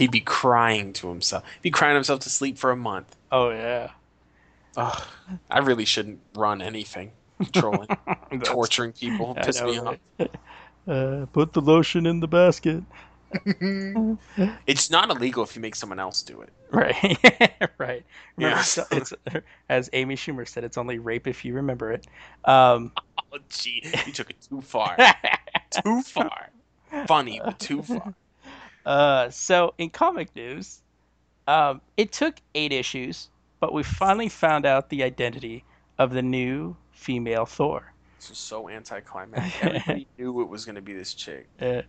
[0.00, 1.44] He'd be crying to himself.
[1.54, 3.14] He'd be crying himself to sleep for a month.
[3.30, 3.90] oh yeah.
[4.76, 5.02] Ugh,
[5.50, 7.12] I really shouldn't run anything.
[7.52, 7.88] Trolling,
[8.44, 9.96] torturing people, piss know, me off.
[10.18, 10.30] right?
[10.88, 12.82] Uh, put the lotion in the basket.
[14.66, 16.48] It's not illegal if you make someone else do it.
[16.72, 17.18] Right,
[17.78, 18.04] right.
[18.36, 18.60] Remember, Yeah.
[18.60, 19.12] it's, it's
[19.68, 22.06] as Amy Schumer said, it's only rape if you remember it.
[22.44, 22.92] Um,
[23.32, 24.96] Oh, gee, you took it too far.
[25.70, 26.48] too far.
[27.06, 28.14] Funny, but too far.
[28.86, 30.80] Uh, so in comic news,
[31.46, 33.28] um, it took eight issues,
[33.58, 35.64] but we finally found out the identity
[35.98, 37.92] of the new female Thor.
[38.16, 39.64] This is so anticlimactic.
[39.64, 41.48] Everybody knew it was going to be this chick.
[41.60, 41.82] Uh,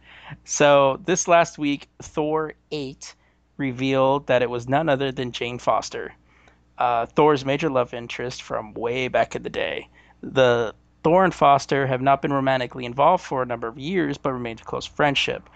[0.45, 3.15] so this last week, Thor 8
[3.57, 6.13] revealed that it was none other than Jane Foster,
[6.77, 9.87] uh, Thor's major love interest from way back in the day.
[10.21, 10.73] The
[11.03, 14.61] Thor and Foster have not been romantically involved for a number of years, but remained
[14.61, 15.49] a close friendship.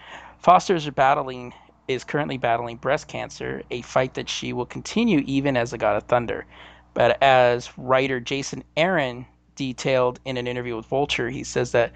[0.46, 1.52] Foster's battling
[1.88, 5.96] is currently battling breast cancer, a fight that she will continue even as a god
[5.96, 6.46] of thunder.
[6.94, 9.26] But as writer Jason Aaron
[9.56, 11.90] detailed in an interview with Vulture, he says that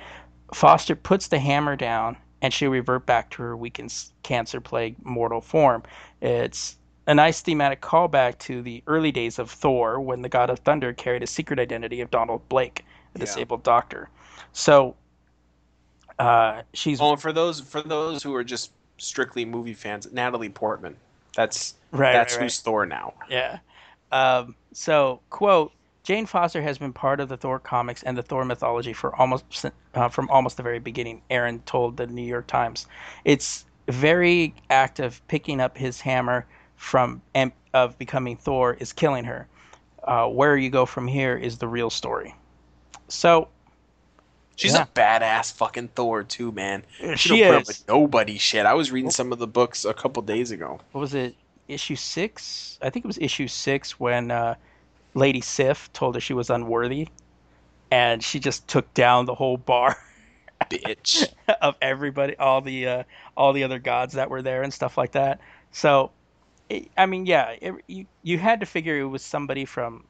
[0.52, 3.94] Foster puts the hammer down and she'll revert back to her weakened
[4.24, 5.84] cancer plagued mortal form.
[6.20, 6.76] It's
[7.06, 10.92] a nice thematic callback to the early days of Thor when the god of thunder
[10.92, 12.84] carried a secret identity of Donald Blake,
[13.14, 13.26] a Yeah.
[13.26, 14.08] disabled doctor.
[14.52, 14.96] So
[16.20, 20.50] uh, she's Oh, and for those for those who are just strictly movie fans, Natalie
[20.50, 20.96] Portman.
[21.34, 22.44] That's right, that's right, right.
[22.44, 23.14] who's Thor now.
[23.28, 23.58] Yeah.
[24.12, 28.44] Um, so, quote, Jane Foster has been part of the Thor comics and the Thor
[28.44, 31.22] mythology for almost uh, from almost the very beginning.
[31.30, 32.86] Aaron told the New York Times,
[33.24, 35.22] "It's very active.
[35.28, 36.46] Picking up his hammer
[36.76, 39.46] from and of becoming Thor is killing her.
[40.04, 42.34] Uh, where you go from here is the real story."
[43.08, 43.48] So
[44.56, 44.82] She's Yeah.
[44.82, 46.84] a badass fucking Thor too, man.
[47.00, 48.66] She, she don't put up with nobody shit.
[48.66, 50.80] I was reading some of the books a couple days ago.
[50.92, 51.34] what was it
[51.68, 54.56] issue six i think it was issue six when uh,
[55.14, 57.06] lady sif told her she was unworthy
[57.92, 59.96] and she just took down the whole bar
[60.68, 61.24] Bitch.
[61.62, 63.02] of everybody all the uh,
[63.36, 65.38] all the other gods that were there and stuff like that
[65.70, 66.10] so
[66.68, 70.04] it, i mean yeah it, you you had to figure it was somebody from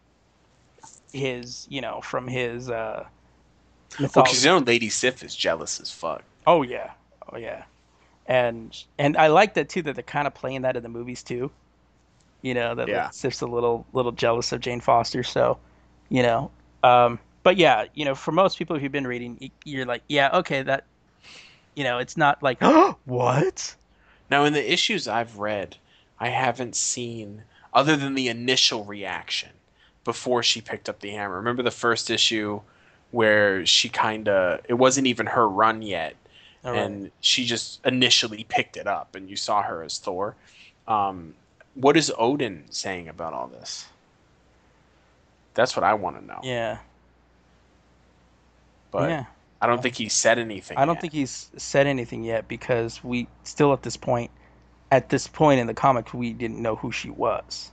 [1.12, 3.04] his you know from his uh
[3.98, 6.22] Well, because you know Lady Sif is jealous as fuck.
[6.46, 6.92] Oh yeah,
[7.32, 7.64] oh yeah,
[8.26, 11.22] and and I like that too that they're kind of playing that in the movies
[11.22, 11.50] too.
[12.42, 13.04] You know that Yeah.
[13.04, 15.58] like, Sif's a little little jealous of Jane Foster, so
[16.08, 16.50] you know.
[16.82, 20.62] Um, but yeah, you know, for most people who've been reading, you're like, yeah, okay,
[20.62, 20.84] that,
[21.74, 22.58] you know, it's not like,
[23.04, 23.76] what?
[24.30, 25.76] Now, in the issues I've read,
[26.18, 29.50] I haven't seen other than the initial reaction
[30.04, 31.36] before she picked up the hammer.
[31.36, 32.60] Remember the first issue
[33.10, 36.14] where she kind of it wasn't even her run yet,
[36.64, 36.80] All right.
[36.80, 40.36] and she just initially picked it up, and you saw her as Thor.
[40.86, 41.34] Um,
[41.74, 43.86] what is Odin saying about all this?
[45.54, 46.40] That's what I want to know.
[46.42, 46.78] yeah,
[48.90, 49.24] but yeah.
[49.60, 50.78] I don't think he said anything.
[50.78, 51.00] I don't yet.
[51.02, 54.30] think he's said anything yet because we still at this point,
[54.90, 57.70] at this point in the comic, we didn't know who she was.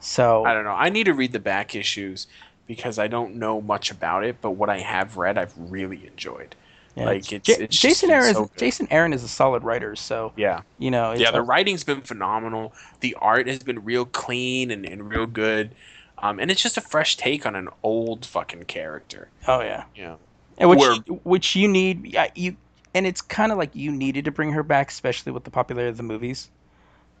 [0.00, 0.70] So I don't know.
[0.70, 2.26] I need to read the back issues
[2.66, 6.54] because I don't know much about it, but what I have read, I've really enjoyed.
[6.96, 8.34] yeah, like, it's- Ja- it's Jason Aaron.
[8.34, 8.50] so is.
[8.56, 10.62] Jason Aaron is a solid writer, so Yeah.
[10.78, 11.12] you know.
[11.12, 12.72] Yeah, the writing's been phenomenal.
[13.00, 15.74] The art has been real clean and, and real good.
[16.18, 19.28] Um, and it's just a fresh take on an old fucking character.
[19.46, 20.14] oh yeah, Yeah.
[20.56, 20.94] and which Where-
[21.24, 22.06] which you need.
[22.06, 22.56] Yeah, you
[22.94, 25.90] and it's kind of like you needed to bring her back, especially with the popularity
[25.90, 26.48] of the movies.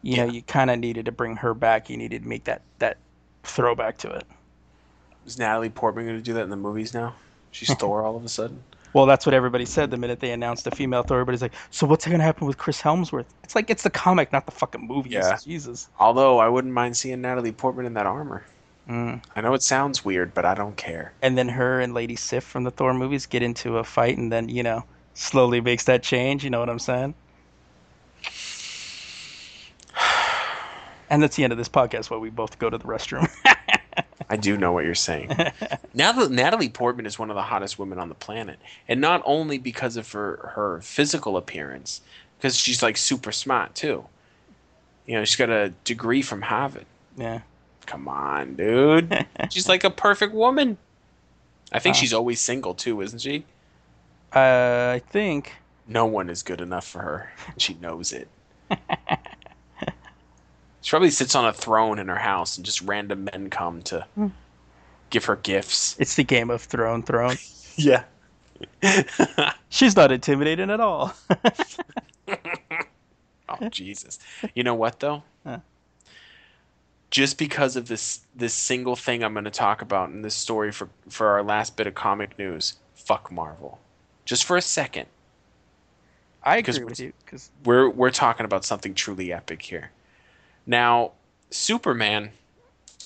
[0.00, 0.32] You know, Yeah.
[0.32, 1.90] you kind of needed to bring her back.
[1.90, 2.96] You needed to make that that
[3.42, 4.24] throwback to it.
[5.26, 7.14] Is Natalie Portman going to do that in the movies now?
[7.50, 8.62] She's Thor all of a sudden?
[8.92, 11.18] Well, that's what everybody said the minute they announced a female Thor.
[11.18, 14.32] Everybody's like, "So what's going to happen with Chris Helmsworth?" It's like it's the comic,
[14.32, 15.12] not the fucking movies.
[15.12, 15.36] Yeah.
[15.36, 15.90] Jesus.
[15.98, 18.46] Although I wouldn't mind seeing Natalie Portman in that armor.
[18.88, 19.22] Mm.
[19.34, 21.12] I know it sounds weird, but I don't care.
[21.20, 24.32] And then her and Lady Sif from the Thor movies get into a fight, and
[24.32, 26.42] then you know slowly makes that change.
[26.44, 27.14] You know what I'm saying?
[31.08, 33.30] And that's the end of this podcast While we both go to the restroom.
[34.28, 35.30] I do know what you're saying.
[35.94, 38.58] now that Natalie Portman is one of the hottest women on the planet,
[38.88, 42.00] and not only because of her her physical appearance,
[42.38, 44.04] because she's like super smart too.
[45.06, 46.86] You know, she's got a degree from Harvard.
[47.16, 47.40] yeah.
[47.86, 49.26] Come on, dude.
[49.52, 50.76] she's like a perfect woman.
[51.70, 51.98] I think Uh.
[51.98, 53.44] she's always single too, isn't she?
[54.34, 55.52] Uh, I think.
[55.86, 57.32] No one is good enough for her.
[57.58, 58.26] She knows it.
[60.86, 64.06] she probably sits on a throne in her house and just random men come to
[64.14, 64.28] hmm.
[65.10, 65.96] give her gifts.
[65.98, 67.36] It's the Game of Throne throne.
[67.78, 68.04] Yeah.
[69.68, 71.12] She's not intimidating at all.
[72.28, 74.18] oh Jesus!
[74.54, 75.24] You know what though?
[75.44, 75.58] Huh.
[77.10, 80.70] Just because of this this single thing I'm going to talk about in this story
[80.72, 83.78] for for our last bit of comic news, fuck Marvel.
[84.24, 85.06] Just for a second,
[86.44, 89.90] I agree with you because we're we're talking about something truly epic here.
[90.66, 91.12] Now,
[91.50, 92.30] Superman,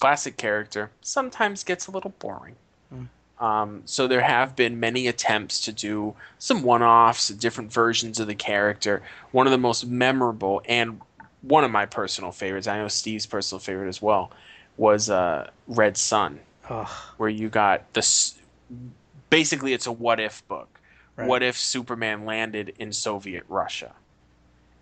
[0.01, 2.57] classic character, sometimes gets a little boring.
[2.89, 3.05] Hmm.
[3.45, 8.35] Um, so there have been many attempts to do some one-offs, different versions of the
[8.35, 9.03] character.
[9.31, 11.01] One of the most memorable and
[11.43, 14.31] one of my personal favorites, I know Steve's personal favorite as well,
[14.77, 16.41] was uh, Red Sun,
[17.17, 18.35] where you got this.
[19.31, 20.81] Basically, it's a what-if book.
[21.17, 21.27] Right.
[21.27, 23.93] What if Superman landed in Soviet Russia?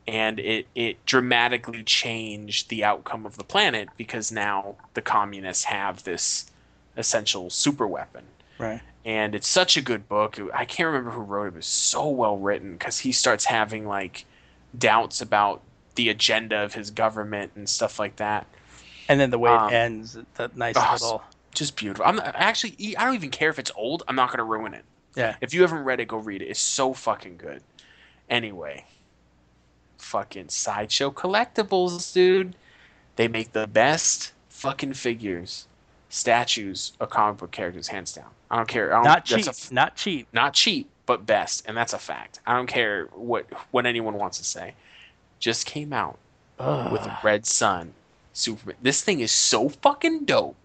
[0.08, 6.02] And it, it dramatically changed the outcome of the planet because now the communists have
[6.02, 6.50] this
[6.96, 8.24] essential super weapon.
[8.58, 8.80] right.
[9.04, 10.38] And it's such a good book.
[10.52, 11.48] I can't remember who wrote it.
[11.48, 14.24] It was so well written because he starts having like
[14.76, 15.62] doubts about
[15.94, 18.46] the agenda of his government and stuff like that.
[19.08, 21.22] And then the way Um, it ends, that nice oh, little
[21.54, 22.04] Just beautiful.
[22.04, 24.02] I'm not, actually, I don't even care if it's old.
[24.08, 24.84] I'm not going to ruin it.
[25.16, 25.36] yeah.
[25.40, 26.46] If you haven't read it, go read it.
[26.46, 27.62] It's so fucking good.
[28.28, 28.84] Anyway,
[29.98, 32.54] fucking sideshow collectibles, dude.
[33.16, 35.66] They make the best fucking figures,
[36.08, 38.26] statues of comic book characters, hands down.
[38.50, 38.92] I don't care.
[38.92, 39.70] I don't, Not that's cheap.
[39.70, 40.28] a not cheap.
[40.32, 42.40] not cheap, but best, and that's a fact.
[42.46, 44.74] I don't care what what anyone wants to say.
[45.38, 46.18] Just came out
[46.58, 47.24] with Ugh.
[47.24, 47.92] Red Sun,
[48.32, 48.76] Superman.
[48.82, 50.56] This thing is so fucking dope.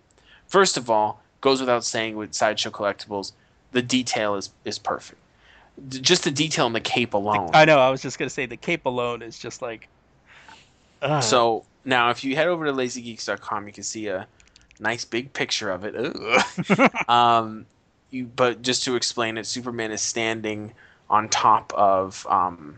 [0.47, 3.33] First of all, goes without saying with sideshow collectibles,
[3.71, 5.19] the detail is is perfect.
[5.89, 7.49] D- Just the detail in the cape alone.
[7.53, 7.79] I know.
[7.79, 9.87] I was just gonna say the cape alone is just like.
[11.01, 11.21] Ugh.
[11.23, 14.27] So now, if you head over to lazygeeks.com, you can see a
[14.79, 15.93] nice big picture of it.
[17.09, 17.65] Um,
[18.11, 20.71] you, but just to explain it, Superman is standing
[21.09, 22.77] on top of um,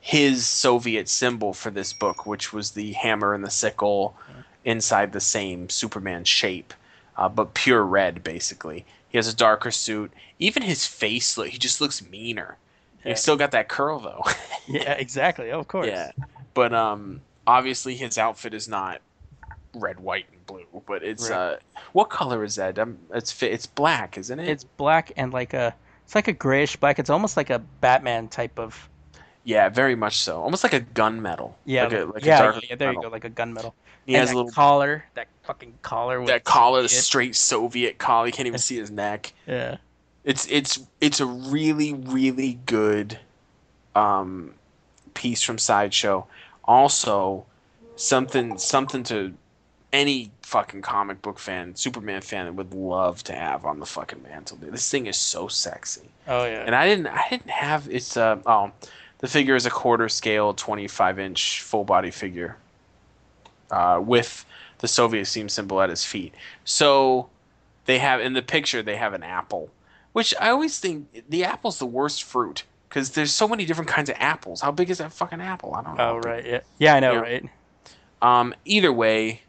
[0.00, 4.16] his Soviet symbol for this book, which was the hammer and the sickle
[4.64, 6.74] inside the same Superman shape,
[7.16, 8.84] uh, but pure red, basically.
[9.12, 10.10] He has a darker suit.
[10.38, 12.56] Even his face, look, he just looks meaner.
[13.04, 13.10] Yeah.
[13.10, 14.24] He's still got that curl, though.
[14.66, 15.52] yeah, exactly.
[15.52, 15.86] Of course.
[15.86, 16.12] Yeah,
[16.54, 19.00] but um, obviously his outfit is not
[19.74, 20.64] red, white, and blue.
[20.86, 21.36] But it's Right.
[21.36, 21.56] uh,
[21.92, 22.78] what color is that?
[22.78, 24.48] Um, it's it's black, isn't it?
[24.48, 25.74] It's black and like a.
[26.04, 26.98] It's like a grayish black.
[26.98, 28.88] It's almost like a Batman type of.
[29.44, 30.40] yeah, very much so.
[30.42, 31.54] Almost like a gunmetal.
[31.64, 31.84] Yeah.
[31.84, 33.02] like a, like yeah, a yeah, there you metal.
[33.02, 33.72] go, like a gunmetal.
[34.06, 36.20] He and has that a little collar, that fucking collar.
[36.20, 38.26] With that collar, the straight Soviet collar.
[38.26, 39.32] You can't even see his neck.
[39.46, 39.76] Yeah.
[40.24, 43.18] It's it's it's a really really good
[43.94, 44.54] um,
[45.14, 46.26] piece from Sideshow.
[46.64, 47.44] Also,
[47.96, 49.34] something something to
[49.92, 54.56] any fucking comic book fan, Superman fan would love to have on the fucking mantle.
[54.60, 56.62] This thing is so sexy, Oh yeah.
[56.64, 58.70] and I didn't I didn't have it's uh oh
[59.18, 62.56] the figure is a quarter scale, twenty five inch full body figure,
[63.72, 64.44] uh, with
[64.78, 66.34] the Soviet team symbol at his feet.
[66.64, 67.28] So
[67.86, 69.70] they have in the picture they have an apple,
[70.12, 74.10] which I always think the apple's the worst fruit because there's so many different kinds
[74.10, 74.60] of apples.
[74.60, 75.74] How big is that fucking apple?
[75.74, 76.10] I don't know.
[76.10, 76.44] oh right.
[76.46, 76.60] Yeah.
[76.78, 77.12] Yeah, I know.
[77.14, 77.18] Yeah.
[77.18, 77.50] Right.
[78.20, 79.42] Um, either way,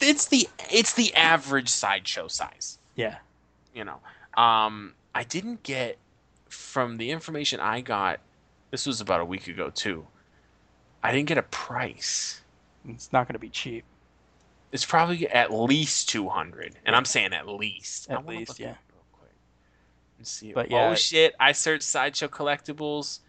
[0.00, 2.78] it's the it's the average sideshow size.
[2.94, 3.16] Yeah.
[3.74, 4.00] You know,
[4.40, 5.98] um, I didn't get
[6.48, 8.20] from the information I got.
[8.70, 10.06] This was about a week ago too.
[11.02, 12.40] I didn't get a price.
[12.88, 13.84] It's not gonna be cheap.
[14.72, 18.10] It's probably at least two hundred, and I'm saying at least.
[18.10, 18.66] At least, yeah.
[18.66, 19.34] real quick
[20.18, 20.52] and see.
[20.52, 20.90] But yeah.
[20.90, 21.34] Oh shit!
[21.38, 23.20] I searched sideshow collectibles,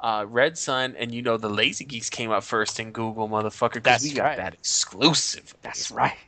[0.00, 3.74] uh, Red Sun, and you know the Lazy Geeks came up first in Google, motherfucker.
[3.74, 4.36] Because That's we got right.
[4.36, 5.54] that exclusive.
[5.62, 6.16] That's right.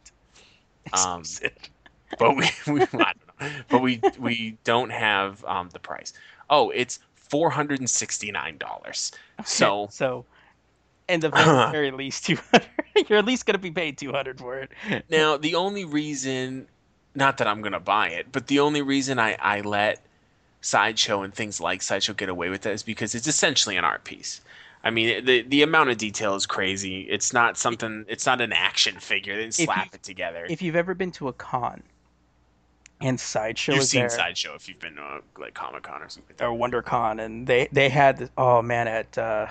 [0.91, 1.23] Um,
[2.19, 3.13] but we, we I don't know.
[3.69, 6.15] but we we don't have um, the price.
[6.49, 9.13] Oh, it's four hundred and sixty nine dollars.
[9.45, 10.25] So so,
[11.09, 12.69] in the very, very least, two hundred.
[13.09, 14.71] You're at least gonna be paid two hundred for it.
[15.11, 16.67] now the only reason,
[17.15, 20.05] not that I'm gonna buy it, but the only reason I I let
[20.61, 24.05] sideshow and things like sideshow get away with that is because it's essentially an art
[24.05, 24.41] piece.
[24.85, 27.03] I mean, the the amount of detail is crazy.
[27.03, 28.05] It's not something.
[28.09, 29.37] It's not an action figure.
[29.37, 30.47] They slap you- it together.
[30.49, 31.83] If you've ever been to a con,
[33.01, 36.09] and sideshow You've seen there, sideshow if you've been to a, like Comic Con or
[36.09, 36.31] something.
[36.31, 36.47] Like that.
[36.47, 39.47] or WonderCon, and they they had this, oh man at uh,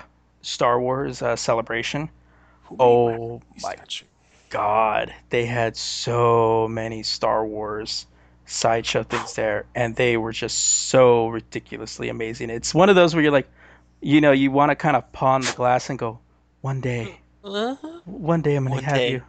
[0.48, 2.10] Star Wars uh, Celebration.
[2.64, 4.06] Who Oh my my statue?
[4.50, 8.06] god, they had so many Star Wars
[8.46, 12.50] sideshow things there, and they were just so ridiculously amazing.
[12.50, 13.50] It's one of those where you're like,
[14.00, 16.20] you know, you want to kind of pawn the glass and go,
[16.62, 17.12] one day,
[17.44, 18.00] Uh-huh.
[18.04, 19.08] one day I'm gonna One have day.
[19.08, 19.22] you.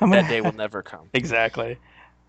[0.00, 1.10] I'm gonna That day will never come.
[1.14, 1.78] exactly.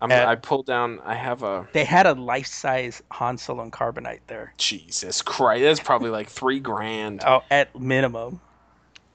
[0.00, 1.00] I'm, Uh, I pulled down.
[1.04, 4.52] I have a They had a life-size Han Solo and Carbonite there.
[4.58, 5.62] Jesus Christ.
[5.62, 7.22] That's probably like three grand.
[7.26, 8.40] Oh, at minimum.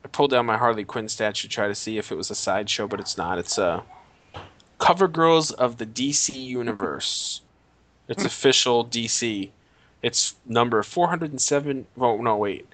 [0.03, 2.35] I pulled down my Harley Quinn statue to try to see if it was a
[2.35, 3.37] sideshow, but it's not.
[3.37, 3.83] It's a
[4.79, 7.41] cover girls of the DC universe.
[8.07, 9.51] It's official DC.
[10.01, 11.85] It's number 407.
[11.99, 12.67] Oh, no, wait.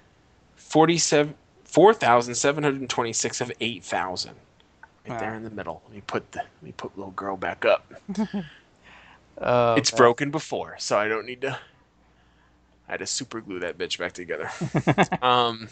[0.56, 1.34] 47.
[1.64, 4.34] 4,726 of 8,000.
[5.10, 5.82] Right there in the middle.
[5.86, 7.92] Let me put the let me put little girl back up.
[9.40, 11.58] Oh, it's broken before, so I don't need to.
[12.88, 14.50] I had to super glue that bitch back together.
[15.22, 15.68] um,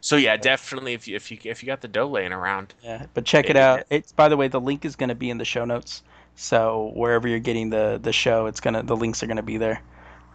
[0.00, 3.06] so yeah, definitely if you if you if you got the dough laying around, Yeah,
[3.14, 3.58] but check it Maybe.
[3.58, 3.82] out.
[3.90, 6.02] It's by the way, the link is going to be in the show notes.
[6.36, 9.82] So wherever you're getting the the show, it's gonna the links are gonna be there.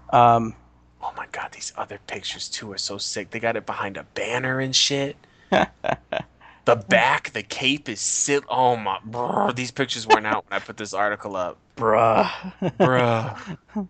[0.10, 0.54] Um,
[1.02, 3.32] oh my god, these other pictures too are so sick.
[3.32, 5.16] They got it behind a banner and shit.
[6.66, 8.44] the back, the cape is sit.
[8.50, 12.30] Oh my, bro, these pictures weren't out when I put this article up, bruh.
[12.62, 13.58] bruh.
[13.76, 13.88] All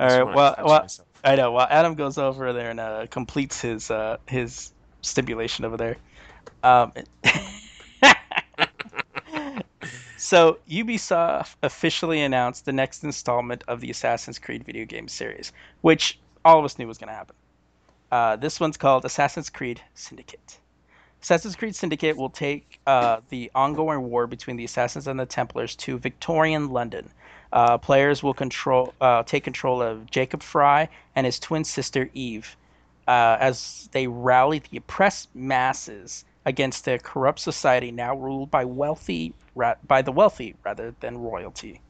[0.00, 0.24] right.
[0.24, 1.08] Well, well, myself.
[1.24, 1.52] I know.
[1.52, 5.96] While Adam goes over there and uh, completes his uh, his stipulation over there.
[6.62, 6.92] Um,
[10.16, 16.18] so Ubisoft officially announced the next installment of the Assassin's Creed video game series, which
[16.44, 17.36] all of us knew was going to happen.
[18.10, 20.58] Uh, this one's called Assassin's Creed Syndicate.
[21.24, 25.74] Assassin's Creed Syndicate will take uh, the ongoing war between the Assassins and the Templars
[25.76, 27.08] to Victorian London.
[27.50, 32.58] Uh, players will control uh, take control of Jacob Frye and his twin sister Eve
[33.08, 39.32] uh, as they rally the oppressed masses against a corrupt society now ruled by wealthy
[39.54, 41.80] ra- by the wealthy rather than royalty.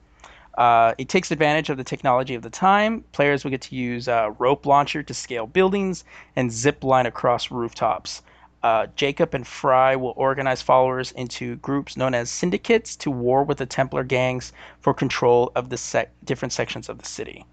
[0.57, 3.03] Uh, it takes advantage of the technology of the time.
[3.11, 6.05] Players will get to use a rope launcher to scale buildings
[6.37, 8.22] and zip line across rooftops.
[8.65, 13.59] Uh, Jacob and Frye will organize followers into groups known as syndicates to war with
[13.59, 17.45] the Templar gangs for control of the sec- different sections of the city.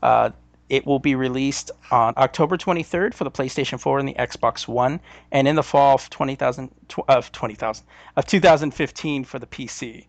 [0.00, 0.30] Uh,
[0.68, 5.00] it will be released on October 23rd for the PlayStation 4 and the Xbox One,
[5.32, 10.06] and in the fall of 20,000 tw- of 20,000 of 2015 for the PC.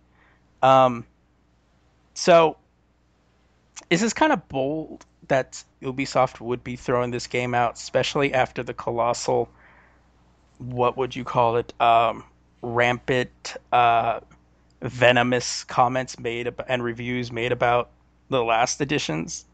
[0.62, 1.08] Um,
[2.14, 2.56] so,
[3.90, 8.62] is this kind of bold that Ubisoft would be throwing this game out, especially after
[8.62, 9.50] the colossal,
[10.62, 12.24] what would you call it, um,
[12.62, 14.20] rampant, uh,
[14.82, 17.90] venomous comments made ab- and reviews made about
[18.30, 19.46] the last editions?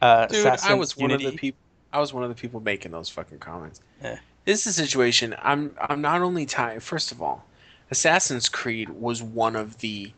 [0.00, 1.58] Uh, Dude, I was one of the people.
[1.92, 3.80] I was one of the people making those fucking comments.
[4.02, 4.18] Yeah.
[4.44, 5.34] This is a situation.
[5.42, 5.74] I'm.
[5.80, 6.82] I'm not only tired.
[6.82, 7.44] First of all,
[7.90, 10.12] Assassin's Creed was one of the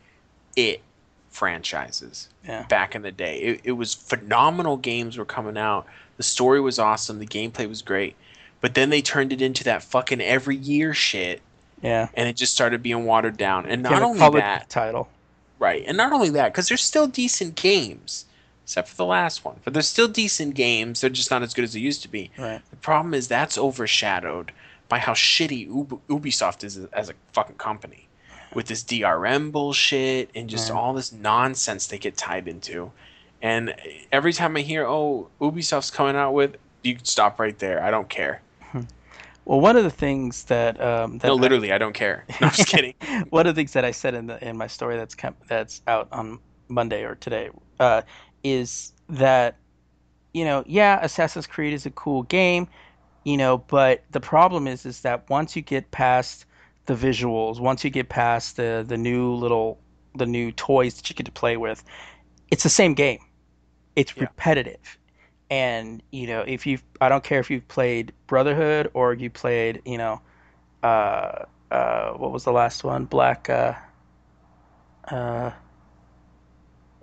[0.55, 0.81] it
[1.29, 2.63] franchises Yeah.
[2.63, 3.37] back in the day.
[3.39, 4.75] It, it was phenomenal.
[4.77, 5.85] Games were coming out.
[6.17, 7.19] The story was awesome.
[7.19, 8.15] The gameplay was great.
[8.61, 11.41] But then they turned it into that fucking every year shit,
[11.81, 12.07] Yeah.
[12.15, 13.65] and it just started being watered down.
[13.65, 15.09] And not only that, title.
[15.59, 18.25] Right, and not only that, because they're still decent games,
[18.63, 19.59] except for the last one.
[19.63, 21.01] But they're still decent games.
[21.01, 22.31] They're just not as good as they used to be.
[22.37, 22.61] Right.
[22.69, 24.51] The problem is that's overshadowed
[24.89, 28.07] by how shitty Ub- Ubisoft is as a fucking company,
[28.53, 30.75] with this DRM bullshit and just Yeah.
[30.75, 32.91] all this nonsense they get tied into.
[33.41, 33.75] And
[34.11, 37.83] every time I hear, "Oh, Ubisoft's coming out with," you can stop right there.
[37.83, 38.41] I don't care.
[39.47, 42.25] Well, one of the things that um, that No, I- literally, I don't care.
[42.41, 42.95] No, I'm just kidding.
[43.29, 45.81] one of the things that I said in the in my story that's come, that's
[45.87, 46.39] out on
[46.69, 48.01] Monday or today uh,
[48.43, 49.57] is that
[50.33, 52.67] you know yeah Assassin's Creed is a cool game
[53.23, 56.45] you know but the problem is is that once you get past
[56.87, 59.79] the visuals once you get past the the new little
[60.15, 61.83] the new toys that you get to play with
[62.51, 63.19] it's the same game
[63.95, 64.23] it's Yeah.
[64.23, 64.97] repetitive
[65.49, 69.81] and you know if you I don't care if you've played Brotherhood or you played
[69.85, 70.21] you know
[70.83, 73.05] uh uh what was the last one?
[73.05, 73.73] Black uh
[75.09, 75.51] uh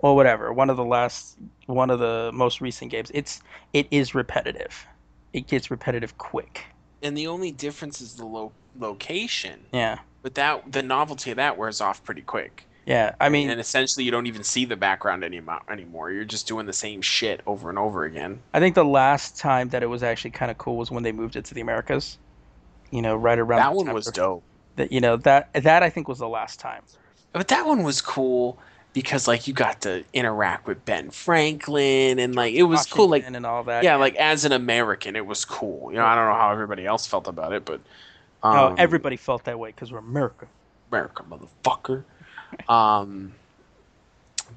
[0.01, 0.53] well whatever.
[0.53, 1.37] One of the last
[1.67, 3.11] one of the most recent games.
[3.13, 3.41] It's
[3.73, 4.85] it is repetitive.
[5.33, 6.65] It gets repetitive quick.
[7.01, 9.65] And the only difference is the lo- location.
[9.71, 9.99] yeah.
[10.21, 12.67] But that the novelty of that wears off pretty quick.
[12.85, 15.61] Yeah i mean and essentially you don't even see the background anymore.
[15.69, 18.39] Anymore, you're just doing the same shit over and over again.
[18.53, 21.11] i think the last time that it was actually kind of cool was when they
[21.11, 22.17] moved it to the americas
[22.91, 24.43] you know right around that one was dope.
[24.75, 26.83] that you know that that i think was the last time
[27.33, 28.57] But that one was cool
[28.95, 33.09] because like you got to interact with Ben Franklin and like it was cool.
[33.09, 35.91] Like and all that yeah, like as an American, it was cool.
[35.91, 37.81] You know, I don't know how everybody else felt about it, but
[38.41, 40.47] um, oh, everybody felt that way because we're america
[40.89, 42.05] America, motherfucker.
[42.69, 43.33] Um,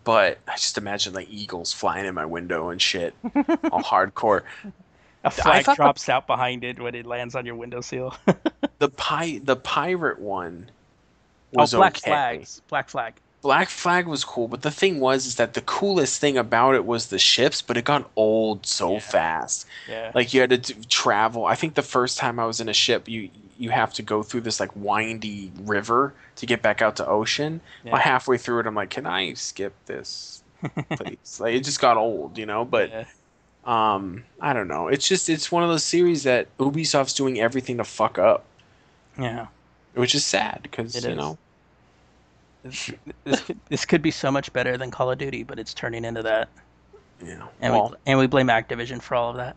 [0.04, 3.14] but I just imagine like eagles flying in my window and shit,
[3.72, 4.42] all hardcore.
[5.24, 8.14] a flag thought the- drops out behind it when it lands on your windowsill
[8.78, 10.70] The pi- the pirate one
[11.52, 12.10] was black okay.
[12.10, 16.20] flags black flag Black Flag was cool, but the thing was is that the coolest
[16.20, 18.98] thing about it was the ships, but it got old so Yeah.
[18.98, 19.66] fast.
[19.88, 21.46] yeah Like you had to travel.
[21.46, 24.22] I think the first time I was in a ship, you you have to go
[24.22, 27.60] through this like windy river to get back out to ocean.
[27.84, 27.92] Yeah.
[27.92, 30.42] Well, halfway through it, I'm like, can I skip this,
[30.90, 31.38] please?
[31.40, 32.64] like, it just got old, you know.
[32.64, 33.04] But Yeah.
[33.64, 34.88] um, I don't know.
[34.88, 38.44] It's just it's one of those series that Ubisoft's doing everything to fuck up,
[39.18, 39.48] yeah.
[39.94, 41.16] which is sad because you is.
[41.16, 41.36] know
[42.62, 42.90] This,
[43.24, 46.04] this could this could be so much better than Call of Duty, but it's turning
[46.04, 46.48] into that,
[47.22, 47.48] know.
[47.60, 49.56] and well, we and we blame Activision for all of that.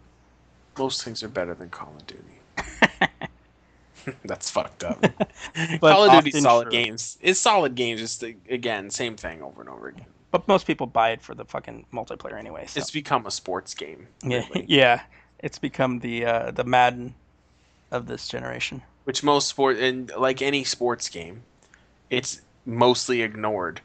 [0.78, 2.24] most things are better than Call of Duty.
[4.26, 5.00] That's fucked up.
[5.80, 6.72] But Call of Duty's often solid true.
[6.72, 7.18] games.
[7.22, 8.00] It's solid games.
[8.00, 10.06] Just again, same thing over and over again.
[10.32, 12.66] But most people buy it for the fucking multiplayer anyway.
[12.68, 12.80] So.
[12.80, 14.08] It's become a sports game.
[14.24, 14.66] yeah, really.
[14.70, 15.02] yeah.
[15.40, 17.16] It's become the uh, the Madden
[17.92, 18.82] of this generation.
[19.04, 21.44] Which most sport and like any sports game,
[22.10, 23.82] it's mostly ignored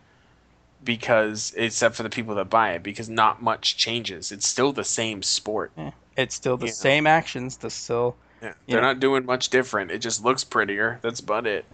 [0.84, 4.30] because except for the people that buy it because not much changes.
[4.30, 5.72] It's still the same sport.
[5.76, 5.90] Yeah.
[6.16, 6.72] It's still the Yeah.
[6.72, 7.56] same actions.
[7.56, 8.48] The still Yeah.
[8.48, 8.52] Yeah.
[8.74, 9.90] They're not doing much different.
[9.90, 10.98] It just looks prettier.
[11.02, 11.64] That's about it.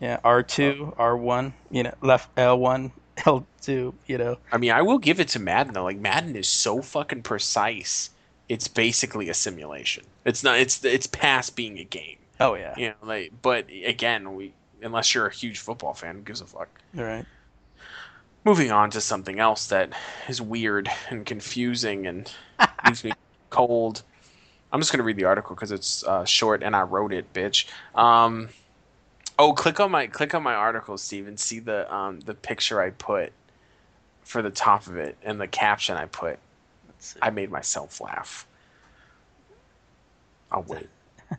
[0.00, 2.92] yeah R two R one you know left L one
[3.24, 5.84] L two you know I mean, I will give it to Madden though.
[5.84, 8.10] Like Madden is so fucking precise.
[8.48, 10.04] It's basically a simulation.
[10.24, 10.58] It's not.
[10.58, 12.18] It's it's past being a game.
[12.40, 13.32] oh yeah You know, like.
[13.42, 16.68] But again, we unless you're a huge football fan, who gives a fuck.
[16.96, 17.24] all right
[18.44, 19.90] Moving on to something else that
[20.28, 22.30] is weird and confusing and
[22.84, 23.12] leaves me
[23.50, 24.02] cold.
[24.76, 27.64] I'm just gonna read the article because it's uh, short and I wrote it, bitch.
[27.94, 28.50] Um,
[29.38, 32.82] oh, click on my click on my article, Steve, and see the um, the picture
[32.82, 33.32] I put
[34.20, 36.38] for the top of it and the caption I put.
[37.22, 38.46] I made myself laugh.
[40.52, 40.88] I'll wait.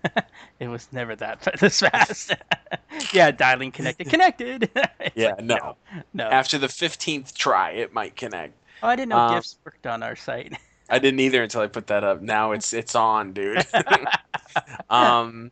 [0.59, 2.33] It was never that this fast.
[3.13, 4.09] yeah, dialing connected.
[4.09, 4.71] Connected.
[5.13, 5.75] Yeah, like, no.
[6.11, 6.23] no.
[6.23, 8.55] After the fifteenth try, it might connect.
[8.81, 10.57] Oh, I didn't know Um, GIFs worked on our site.
[10.89, 12.21] I didn't either until I put that up.
[12.21, 13.65] Now it's it's on, dude.
[14.89, 15.51] um,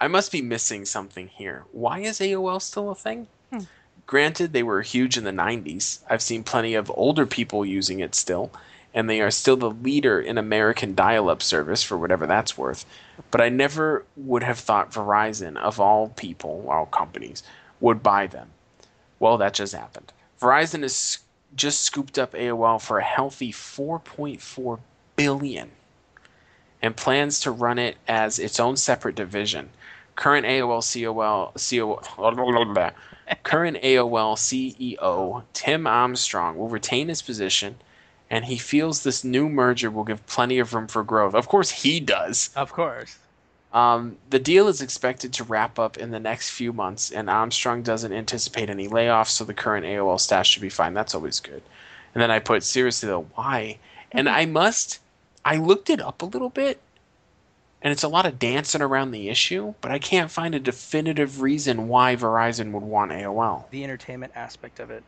[0.00, 1.64] I must be missing something here.
[1.72, 3.26] Why is AOL still a thing?
[3.52, 3.60] Hmm.
[4.06, 6.00] Granted, they were huge in the '90s.
[6.08, 8.50] I've seen plenty of older people using it still,
[8.94, 12.86] and they are still the leader in American dial-up service for whatever that's worth.
[13.30, 17.42] But I never would have thought Verizon, of all people, all companies,
[17.80, 18.50] would buy them.
[19.20, 20.12] Well, that just happened.
[20.40, 21.18] Verizon has
[21.58, 24.78] just scooped up AOL for a healthy 4.4
[25.16, 25.70] billion
[26.80, 29.68] and plans to run it as its own separate division.
[30.14, 32.00] Current AOL COL, CO,
[33.42, 37.76] current AOL CEO Tim Armstrong will retain his position
[38.30, 41.34] and he feels this new merger will give plenty of room for growth.
[41.34, 42.50] Of course he does.
[42.56, 43.16] of course.
[43.72, 47.82] Um, the deal is expected to wrap up in the next few months, and Armstrong
[47.82, 50.94] doesn't anticipate any layoffs, so the current AOL staff should be fine.
[50.94, 51.62] That's always good.
[52.14, 53.78] And then I put, seriously though, why?
[54.10, 55.00] And I must,
[55.44, 56.80] I looked it up a little bit,
[57.82, 61.42] and it's a lot of dancing around the issue, but I can't find a definitive
[61.42, 63.68] reason why Verizon would want AOL.
[63.70, 65.04] The entertainment aspect of it.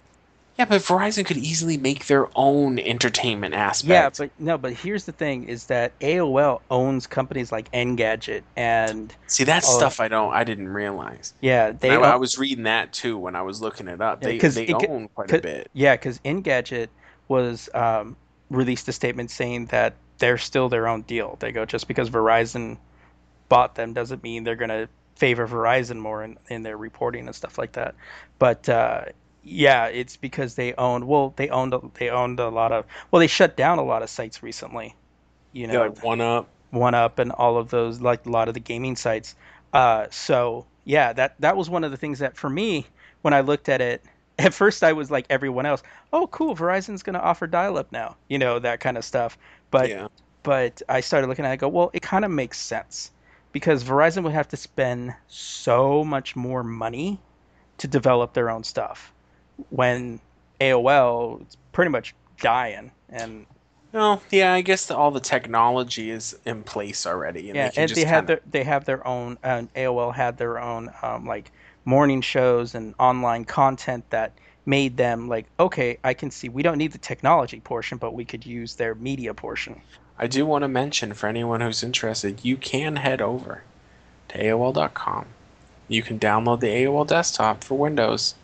[0.59, 3.88] Yeah, but Verizon could easily make their own entertainment aspect.
[3.88, 9.14] Yeah, but no, but here's the thing: is that AOL owns companies like Engadget, and
[9.26, 9.78] see, that's Oh.
[9.78, 11.32] stuff I don't, I didn't realize.
[11.40, 14.22] yeah, they I, own- I was reading that too when I was looking it up.
[14.22, 15.70] Yeah, They, they own quite a bit.
[15.72, 16.88] Yeah, because Engadget
[17.28, 18.16] was um,
[18.51, 21.36] released a statement saying that they're still their own deal.
[21.40, 22.76] They go just because Verizon
[23.48, 27.56] bought them doesn't mean they're gonna favor Verizon more in, in their reporting and stuff
[27.59, 27.94] like that.
[28.39, 29.05] But uh,
[29.43, 31.07] yeah, it's because they owned.
[31.07, 31.75] Well, they owned.
[31.95, 32.85] They owned a lot of.
[33.11, 34.95] Well, they shut down a lot of sites recently.
[35.53, 36.49] You know, Yeah, like one up.
[36.71, 39.35] one up and all of those like a lot of the gaming sites
[39.73, 42.87] uh so yeah that that was one of the things that for me
[43.23, 44.05] when i looked at it
[44.39, 47.91] at first i was like everyone else oh cool verizon's going to offer dial up
[47.93, 49.37] now you know that kind of stuff
[49.71, 50.09] but yeah.
[50.43, 53.11] but i started looking at it and go well it kind of makes sense
[53.53, 57.21] because verizon would have to spend so much more money
[57.79, 59.12] to develop their own stuff
[59.70, 60.20] when
[60.61, 63.47] aol is pretty much dying and
[63.93, 67.49] No, yeah, I guess the, all the technology is in place already.
[67.49, 69.37] And yeah, they can and just they have kinda- their they have their own.
[69.43, 71.51] Uh, AOL had their own um, like
[71.85, 74.32] morning shows and online content that
[74.66, 78.24] made them like, okay, I can see we don't need the technology portion, but we
[78.24, 79.81] could use their media portion.
[80.19, 83.62] I do want to mention for anyone who's interested, you can head over
[84.28, 85.27] to AOL.com.
[85.89, 88.35] You can download the AOL desktop for Windows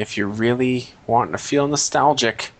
[0.00, 2.52] if you're really wanting to feel nostalgic.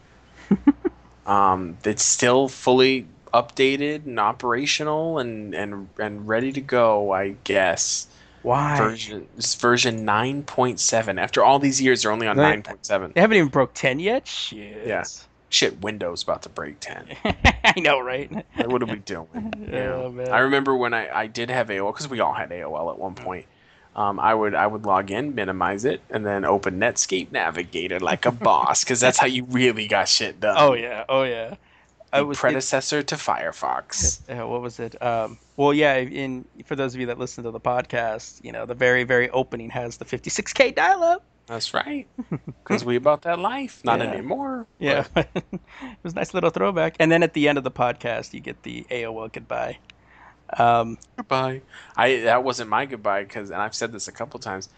[1.27, 8.09] um, it's still fully updated and operational and, and, and ready to go, I guess.
[8.43, 8.77] Why?
[8.79, 11.21] Version version 9.7.
[11.21, 13.13] After all these years, they're only on They- 9.7.
[13.15, 14.27] They haven't even broke ten yet.
[14.27, 14.87] Shit.
[14.87, 15.05] Yeah.
[15.51, 17.05] Shit, Windows about to break 10.
[17.65, 18.31] I know, right?
[18.67, 19.27] What are we doing?
[19.61, 20.03] You know?
[20.07, 20.29] Oh, man.
[20.31, 23.15] I remember when I, I did have AOL because we all had AOL at one
[23.17, 23.47] point.
[23.97, 28.25] Um, I would I would log in, minimize it, and then open Netscape Navigator like
[28.25, 30.57] a boss because that's how you really got shit done.
[30.59, 31.57] Oh yeah, oh yeah.
[32.13, 34.21] I was predecessor to Firefox.
[34.29, 35.01] Yeah, what was it?
[35.01, 35.97] Um, well, yeah.
[35.97, 39.31] In for those of you that listen to the podcast, you know, the very, very
[39.31, 41.23] opening has the 56k dial-up.
[41.47, 42.07] That's right.
[42.65, 43.81] Because we about that life.
[43.85, 44.07] Not Yeah.
[44.13, 44.67] anymore.
[44.79, 45.29] Yeah, it
[46.05, 46.95] was a nice little throwback.
[47.01, 49.79] And then at the end of the podcast, you get the AOL goodbye.
[50.59, 51.63] Um, Goodbye.
[51.97, 54.69] I that wasn't my goodbye because, and I've said this a couple times.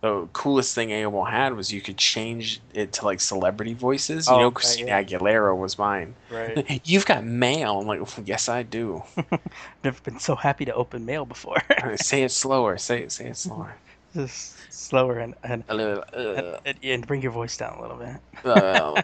[0.00, 4.28] The coolest thing AOL had was you could change it to like celebrity voices.
[4.28, 5.02] You Oh, know, right, Christina yeah.
[5.02, 6.14] Aguilera was mine.
[6.30, 6.80] right.
[6.86, 7.80] You've got mail.
[7.80, 9.02] I'm like, yes, I do.
[9.84, 11.56] Never been so happy to open mail before.
[11.96, 12.78] say it slower.
[12.78, 13.10] Say it.
[13.10, 13.74] Say it slower.
[14.14, 17.96] Just slower and and, A little, uh, and, and bring your voice down a little
[17.98, 18.16] bit.
[18.44, 19.02] uh,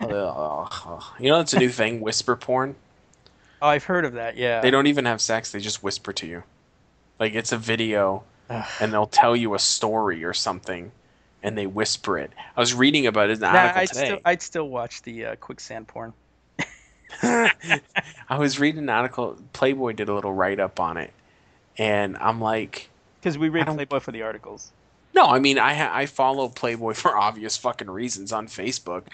[0.00, 2.00] uh, you know, it's a new thing.
[2.00, 2.74] Whisper porn.
[3.62, 4.36] Oh, I've heard of that.
[4.36, 4.60] Yeah.
[4.60, 5.52] They don't even have sex.
[5.52, 6.42] They just whisper to you.
[7.18, 8.66] Like it's a video, Ugh.
[8.80, 10.90] and they'll tell you a story or something,
[11.42, 12.30] and they whisper it.
[12.56, 14.04] I was reading about it in an Nah, article I'd today.
[14.06, 16.14] still I'd still watch the uh, quicksand porn.
[17.22, 19.36] I was reading an article.
[19.52, 21.12] Playboy did a little write up on it,
[21.76, 22.88] and I'm like,
[23.20, 24.72] Because we read Playboy for the articles.
[25.14, 29.04] No, I mean, I ha- I follow Playboy for obvious fucking reasons on Facebook,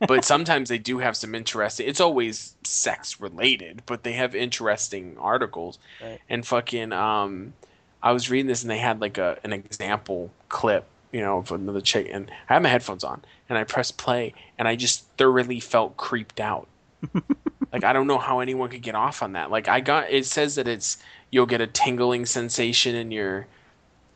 [0.00, 1.88] but sometimes they do have some interesting.
[1.88, 5.78] It's always sex related, but they have interesting articles.
[6.02, 6.20] Right.
[6.28, 7.54] And fucking, um,
[8.02, 11.52] I was reading this, and they had like a an example clip, you know, of
[11.52, 15.06] another chick, and I had my headphones on, and I pressed play, and I just
[15.16, 16.68] thoroughly felt creeped out.
[17.72, 19.50] like I don't know how anyone could get off on that.
[19.50, 20.98] Like I got, it says that it's
[21.30, 23.46] you'll get a tingling sensation in your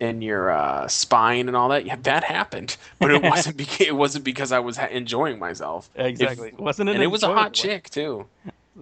[0.00, 1.84] in your uh, spine and all that.
[1.86, 5.88] Yeah, that happened, but it wasn't because it wasn't because I was ha- enjoying myself.
[5.94, 6.48] Exactly.
[6.48, 6.94] If- Wasn't it?
[6.94, 8.26] and it was a hot chick too.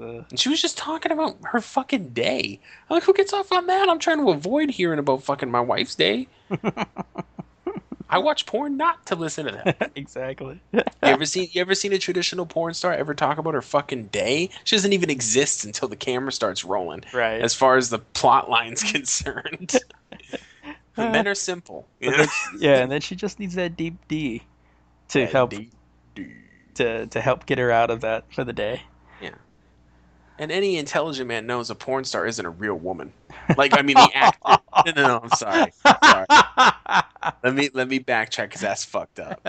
[0.00, 2.60] Uh, And she was just talking about her fucking day.
[2.88, 3.88] I'm like, who gets off on that?
[3.88, 6.28] I'm trying to avoid hearing about fucking my wife's day.
[8.10, 9.90] I watch porn not to listen to that.
[9.96, 10.58] exactly.
[10.72, 14.04] You ever seen you ever seen a traditional porn star ever talk about her fucking
[14.06, 14.48] day?
[14.64, 17.04] She doesn't even exist until the camera starts rolling.
[17.12, 17.40] right.
[17.42, 19.74] As far as the plot line's concerned.
[20.98, 21.86] But men are simple.
[22.00, 22.16] you know?
[22.18, 24.42] then- yeah, and then she just needs that deep D
[25.08, 25.72] to That help deep
[26.14, 26.26] D.
[26.74, 28.82] to to help get her out of that for the day.
[29.22, 29.30] Yeah.
[30.38, 33.12] And any intelligent man knows a porn star isn't a real woman.
[33.56, 34.58] Like I mean the actor.
[34.86, 35.20] No, no, no.
[35.24, 35.72] I'm sorry.
[35.84, 36.26] I'm sorry.
[37.42, 39.40] Let me let me backtrack because that's fucked up.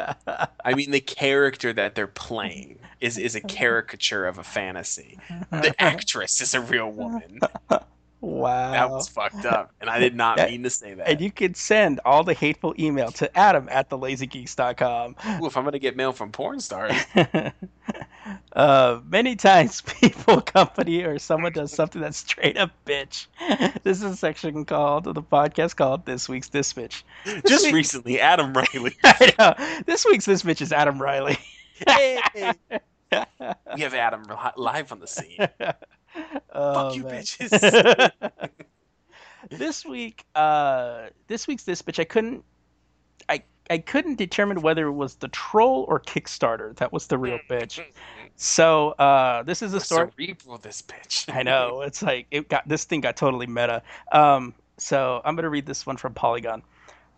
[0.65, 5.19] I mean the character that they're playing is is a caricature of a fantasy.
[5.51, 7.39] The actress is a real woman.
[8.21, 8.71] Wow.
[8.71, 11.07] That was fucked up, and I did not That- mean to say that.
[11.07, 15.15] and you can send all the hateful email to adam at thelazygeeks.com.
[15.41, 16.93] Ooh, if I'm gonna get mail from porn stars,
[18.53, 23.27] uh, many times people, company, or someone does something that's straight up bitch.
[23.83, 27.03] This is a section called the podcast called This Week's This Bitch.
[27.47, 28.95] just week- recently, Adam Riley.
[29.03, 29.81] I know.
[29.85, 31.37] This week's This Bitch is Adam Riley.
[31.87, 32.19] Hey,
[33.75, 34.23] we have Adam
[34.57, 35.47] live on the scene.
[36.53, 37.23] Oh, you, man.
[37.23, 38.11] bitches.
[39.49, 41.99] this week, uh, this week's this bitch.
[41.99, 42.43] I couldn't,
[43.27, 47.39] I I couldn't determine whether it was the troll or Kickstarter that was the real
[47.49, 47.79] bitch.
[48.35, 50.09] So uh, this is a story.
[50.17, 51.33] Cerebral, this bitch.
[51.33, 53.83] I know it's like it got this thing got totally meta.
[54.11, 56.63] Um, so I'm gonna read this one from Polygon.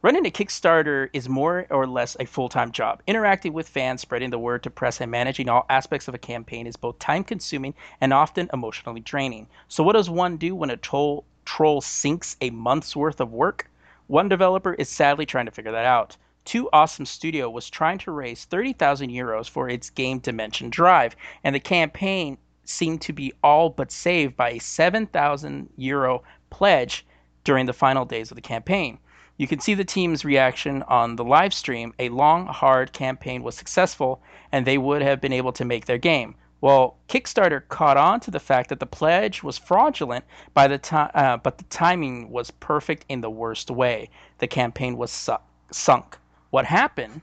[0.04, 3.04] Running a Kickstarter is more or less a full-time job.
[3.06, 6.66] Interacting with fans, spreading the word to press, and managing all aspects of a campaign
[6.66, 9.46] is both time-consuming and often emotionally draining.
[9.68, 13.70] So, what does one do when a troll troll sinks a month's worth of work?
[14.08, 16.18] One developer is sadly trying to figure that out.
[16.46, 21.54] Two Awesome Studio was trying to raise 30,000 euros for its game Dimension Drive, and
[21.54, 27.06] the campaign seemed to be all but saved by a 7,000 euro pledge
[27.44, 28.98] during the final days of the campaign.
[29.42, 31.96] You can see the team's reaction on the live stream.
[31.98, 35.98] A long, hard campaign was successful, and they would have been able to make their
[35.98, 36.36] game.
[36.62, 41.10] Well, Kickstarter caught on to the fact that the pledge was fraudulent by the time,
[41.16, 44.12] uh, but the timing was perfect in the worst way.
[44.38, 45.38] The campaign was su-
[45.72, 46.20] sunk.
[46.52, 47.22] What happened?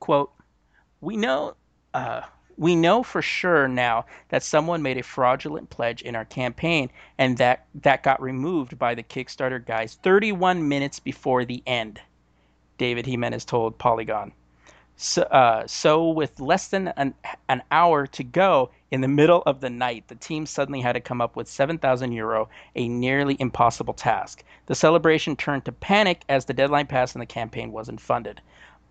[0.00, 0.32] Quote:
[1.02, 1.56] We know,
[1.92, 2.22] uh,
[2.56, 7.38] we know for sure now that someone made a fraudulent pledge in our campaign, and
[7.38, 12.00] that that got removed by the Kickstarter guys 31 minutes before the end.
[12.78, 14.32] David Jimenez told Polygon.
[14.96, 17.14] So, uh, so with less than an,
[17.48, 21.00] an hour to go in the middle of the night, the team suddenly had to
[21.00, 24.44] come up with 7,000 euro, a nearly impossible task.
[24.66, 28.40] The celebration turned to panic as the deadline passed and the campaign wasn't funded.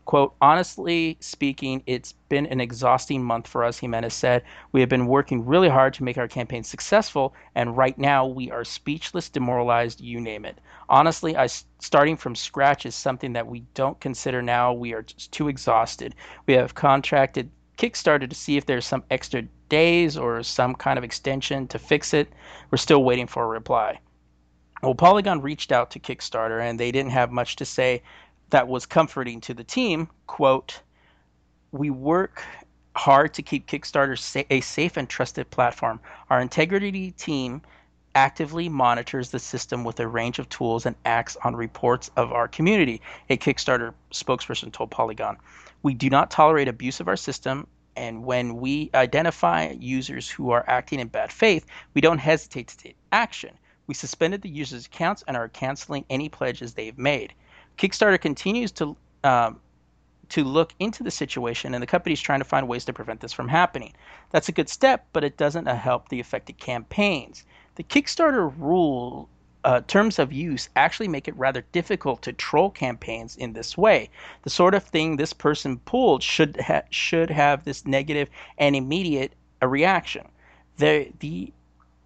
[0.05, 4.43] Quote, honestly speaking, it's been an exhausting month for us, Jimenez said.
[4.73, 8.51] We have been working really hard to make our campaign successful, and right now we
[8.51, 10.59] are speechless, demoralized, you name it.
[10.89, 14.73] Honestly, I, starting from scratch is something that we don't consider now.
[14.73, 16.15] We are just too exhausted.
[16.47, 21.03] We have contracted Kickstarter to see if there's some extra days or some kind of
[21.05, 22.31] extension to fix it.
[22.71, 23.99] We're still waiting for a reply.
[24.83, 28.03] Well, Polygon reached out to Kickstarter and they didn't have much to say
[28.53, 30.07] that was comforting to the team.
[30.27, 30.79] Quote,
[31.71, 32.43] we work
[32.95, 35.99] hard to keep Kickstarter a safe and trusted platform.
[36.29, 37.63] Our integrity team
[38.13, 42.47] actively monitors the system with a range of tools and acts on reports of our
[42.47, 45.37] community, a Kickstarter spokesperson told Polygon.
[45.81, 47.65] We do not tolerate abuse of our system,
[47.95, 51.65] and when we identify users who are acting in bad faith,
[51.95, 53.57] we don't hesitate to take action.
[53.87, 57.33] We suspended the users' accounts and are canceling any pledges they've made.
[57.77, 59.59] Kickstarter continues to um,
[60.29, 63.19] to look into the situation, and the company is trying to find ways to prevent
[63.21, 63.93] this from happening.
[64.31, 67.45] That's a good step, but it doesn't uh, help the affected campaigns.
[67.75, 69.29] The Kickstarter rule
[69.63, 74.09] uh, terms of use actually make it rather difficult to troll campaigns in this way.
[74.41, 79.33] The sort of thing this person pulled should ha- should have this negative and immediate
[79.61, 80.27] a reaction.
[80.77, 81.53] The the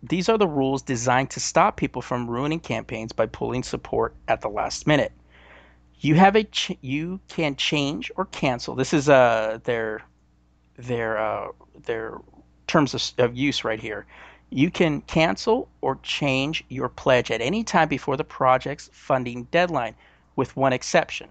[0.04, 4.42] these are the rules designed to stop people from ruining campaigns by pulling support at
[4.42, 5.12] the last minute
[6.00, 8.76] you have a ch- you can change or cancel.
[8.76, 10.04] This is uh their
[10.78, 11.48] their uh,
[11.86, 12.18] their
[12.68, 14.06] terms of, of use right here.
[14.50, 19.96] You can cancel or change your pledge at any time before the project's funding deadline,
[20.36, 21.30] with one exception.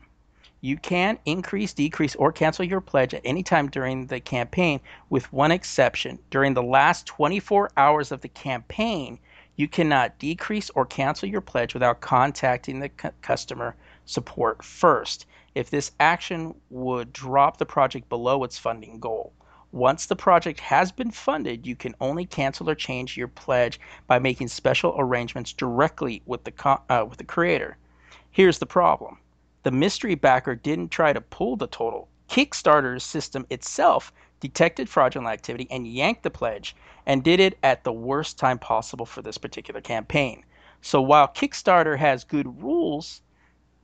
[0.61, 4.81] You can increase, decrease, or cancel your pledge at any time during the campaign,
[5.11, 6.19] with one exception.
[6.31, 9.19] During the last 24 hours of the campaign,
[9.57, 13.77] you cannot decrease or cancel your pledge without contacting the cu- customer
[14.07, 19.33] support first if this action would drop the project below its funding goal.
[19.73, 24.19] Once the project has been funded, you can only cancel or change your pledge by
[24.19, 27.77] making special arrangements directly with the uh, with the creator.
[28.31, 29.19] Here's the problem.
[29.65, 32.09] The mystery backer didn't try to pull the total.
[32.29, 36.77] Kickstarter's system itself detected fraudulent activity and yanked the pledge
[37.07, 40.45] and did it at the worst time possible for this particular campaign.
[40.83, 43.23] So while Kickstarter has good rules,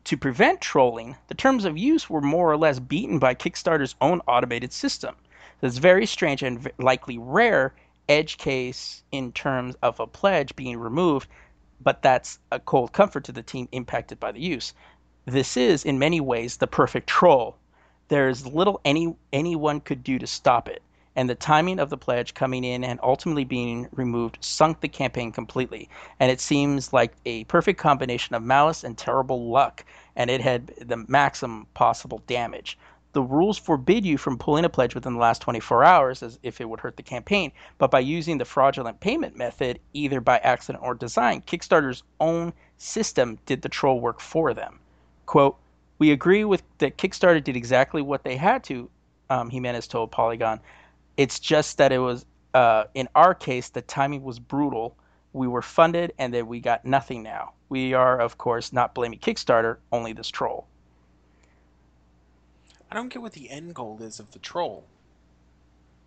[0.05, 4.21] to prevent trolling, the terms of use were more or less beaten by Kickstarter's own
[4.27, 5.15] automated system.
[5.61, 7.75] This very strange and likely rare
[8.09, 11.29] edge case in terms of a pledge being removed,
[11.81, 14.75] but that's a cold comfort to the team impacted by the use.
[15.25, 17.57] This is, in many ways, the perfect troll.
[18.09, 20.83] There is little any anyone could do to stop it
[21.17, 25.33] and the timing of the pledge coming in and ultimately being removed sunk the campaign
[25.33, 25.89] completely.
[26.21, 29.85] And it seems like a perfect combination of malice and terrible luck,
[30.17, 32.79] and it had the maximum possible damage.
[33.13, 36.61] The rules forbid you from pulling a pledge within the last 24 hours as if
[36.61, 40.83] it would hurt the campaign, but by using the fraudulent payment method, either by accident
[40.83, 44.79] or design, Kickstarter's own system did the troll work for them.
[45.27, 45.59] Quote,
[45.99, 48.89] we agree with that Kickstarter did exactly what they had to,
[49.29, 50.59] um, Jimenez told Polygon.
[51.17, 52.25] It's just that it was,
[52.55, 54.97] uh, in our case, the timing was brutal.
[55.33, 57.53] We were funded and then we got nothing now.
[57.69, 60.67] We are, of course, not blaming Kickstarter, only this troll.
[62.91, 64.85] I don't get what the end goal is of the troll.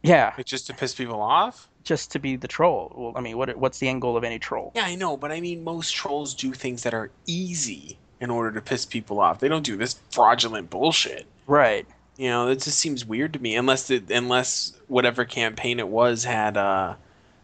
[0.04, 0.34] Yeah.
[0.38, 1.68] It's just to piss people off?
[1.84, 2.94] Just to be the troll.
[2.96, 4.72] Well, I mean, what what's the end goal of any troll?
[4.76, 8.52] Yeah, I know, but I mean, most trolls do things that are easy in order
[8.52, 9.40] to piss people off.
[9.40, 11.26] They don't do this fraudulent bullshit.
[11.48, 11.88] Right.
[12.18, 13.56] You know, it just seems weird to me.
[13.56, 16.96] Unless it, unless whatever campaign it was had uh,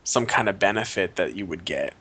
[0.03, 1.93] some kind of benefit that you would get.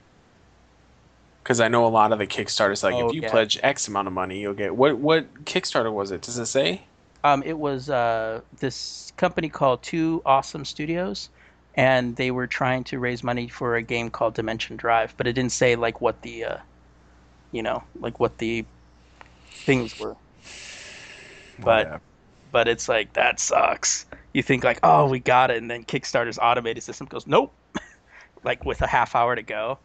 [1.43, 3.31] Because I know a lot of the Kickstarters, like Oh, if you yeah.
[3.31, 4.99] pledge X amount of money, you'll get what?
[4.99, 6.23] What Kickstarter was it?
[6.23, 6.83] Does it say?
[7.25, 11.29] Um, it was uh, this company called Two Awesome Studios,
[11.75, 15.33] and they were trying to raise money for a game called Dimension Drive, but it
[15.33, 16.57] didn't say like what the, uh,
[17.53, 18.65] you know, like what the
[19.51, 20.17] things were.
[21.59, 22.01] But Whatever.
[22.51, 24.07] But it's like that sucks.
[24.33, 27.53] You think like, oh, we got it, and then Kickstarter's automated system goes, nope,
[28.45, 29.79] like with a half hour to go.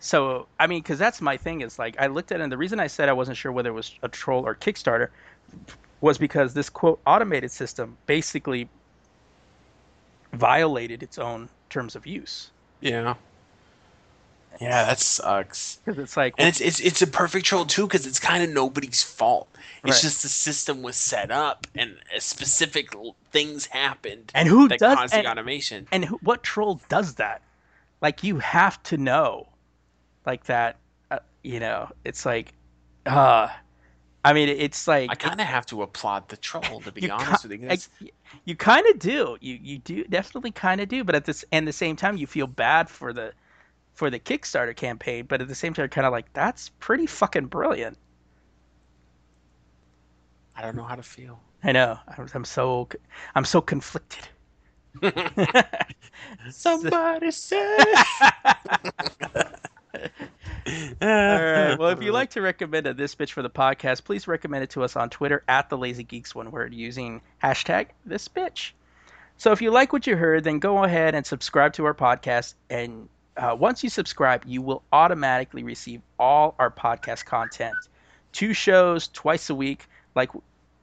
[0.00, 2.58] So I mean, because that's my thing is like I looked at it, and the
[2.58, 5.08] reason I said I wasn't sure whether it was a troll or Kickstarter
[6.00, 8.68] was because this quote automated system basically
[10.32, 12.50] violated its own terms of use.
[12.80, 13.14] yeah.
[14.60, 15.80] Yeah, that sucks.
[15.84, 18.50] Because it's like, And it's it's it's a perfect troll too because it's kind of
[18.50, 19.48] nobody's fault.
[19.84, 20.02] It's Right.
[20.02, 22.92] just the system was set up and specific
[23.30, 25.86] things happened and who that does caused and, the automation.
[25.92, 27.42] and who, what troll does that?
[28.00, 29.48] Like you have to know,
[30.24, 30.76] like that.
[31.10, 32.52] Uh, you know, it's like,
[33.06, 33.48] uh,
[34.24, 37.44] I mean, it's like I kind of have to applaud the troll to be honest
[37.44, 37.68] with you.
[37.68, 38.10] y-
[38.44, 39.36] you kind of do.
[39.40, 42.26] You you do definitely kind of do, but at this and the same time, you
[42.26, 43.32] feel bad for the
[43.96, 47.46] for the Kickstarter campaign, but at the same time, kind of like that's pretty fucking
[47.46, 47.98] brilliant.
[50.54, 51.40] I don't know how to feel.
[51.64, 51.98] I know.
[52.06, 52.88] I'm, I'm so
[53.34, 54.28] I'm so conflicted.
[56.50, 57.78] Somebody say.
[61.00, 61.76] All right.
[61.78, 64.70] Well, if you'd like to recommend a this bitch for the podcast, please recommend it
[64.70, 68.72] to us on Twitter at the Lazy Geeks one word using hashtag this bitch.
[69.38, 72.54] So if you like what you heard, then go ahead and subscribe to our podcast.
[72.70, 77.76] And uh, once you subscribe, you will automatically receive all our podcast content.
[78.32, 79.86] Two shows twice a week.
[80.14, 80.30] Like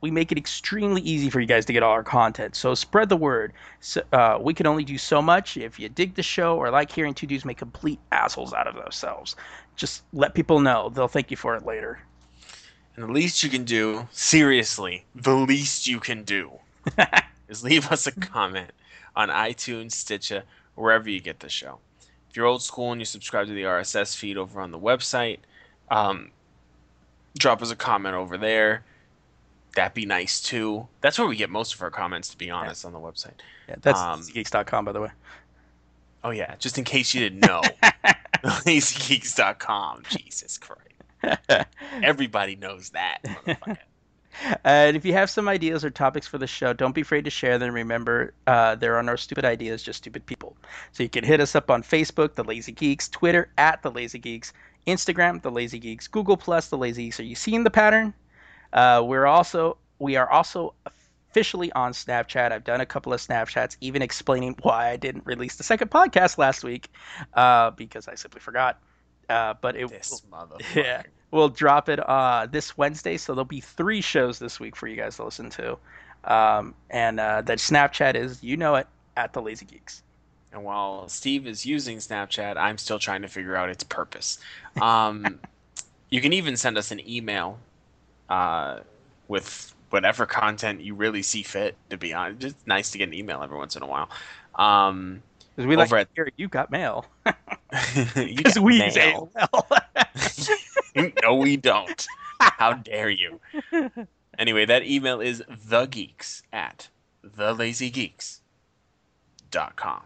[0.01, 2.55] we make it extremely easy for you guys to get all our content.
[2.55, 3.53] So spread the word.
[3.79, 5.55] So, uh, we can only do so much.
[5.55, 8.75] If you dig the show or like hearing two dudes make complete assholes out of
[8.75, 9.35] themselves,
[9.75, 10.89] just let people know.
[10.89, 11.99] They'll thank you for it later.
[12.95, 16.51] And the least you can do, seriously, the least you can do,
[17.47, 18.71] is leave us a comment
[19.15, 20.43] on iTunes, Stitcher,
[20.75, 21.79] wherever you get the show.
[22.33, 25.37] If you're old school and you subscribe to the RSS feed over on the website,
[25.91, 26.31] um,
[27.37, 28.83] drop us a comment over there.
[29.75, 30.87] That'd be nice too.
[31.01, 33.35] That's where we get most of our comments, to be honest, on the website.
[33.69, 35.09] Yeah, that's Um, geeks.com, by the way.
[36.23, 37.61] Oh yeah, just in case you didn't know,
[38.43, 40.01] lazygeeks.com.
[40.09, 41.67] Jesus Christ,
[42.01, 43.19] everybody knows that.
[44.63, 47.29] and if you have some ideas or topics for the show, don't be afraid to
[47.29, 47.75] share them.
[47.75, 50.52] Remember, uh, there are no stupid ideas, just stupid people.
[50.91, 54.19] So you can hit us up on Facebook, The Lazy Geeks, Twitter, at The Lazy
[54.19, 54.53] Geeks,
[54.87, 57.19] Instagram, The Lazy Geeks, Google Plus, The Lazy Geeks.
[57.19, 58.13] Are you seeing the pattern?
[58.73, 60.73] Uh, we're also we are also
[61.33, 62.51] officially on Snapchat.
[62.51, 66.37] I've done a couple of Snapchats, even explaining why I didn't release the second podcast
[66.37, 66.89] last week
[67.33, 68.79] uh, because I simply forgot.
[69.29, 70.75] Uh, but it this motherfucker.
[70.75, 71.03] yeah.
[71.31, 74.95] We'll drop it uh, this Wednesday, so there'll be three shows this week for you
[74.95, 75.77] guys to listen to.
[76.25, 78.87] Um, and uh, that Snapchat is, you know it,
[79.17, 80.02] at the Lazy Geeks.
[80.53, 84.37] And while Steve is using Snapchat, I'm still trying to figure out its purpose.
[84.79, 85.39] Um,
[86.11, 87.57] you can even send us an email
[88.29, 88.81] uh,
[89.27, 91.75] with whatever content you really see fit.
[91.89, 94.09] To be honest, it's nice to get an email every once in a while.
[94.55, 95.23] Um,
[95.55, 97.07] Because we like at- hear you got mail.
[97.25, 97.33] you
[98.35, 99.31] Because we mail.
[101.23, 102.05] no, we don't.
[102.39, 103.39] How dare you?
[104.37, 106.89] Anyway, that email is thegeeks at
[107.25, 110.01] thelazygeeks.com.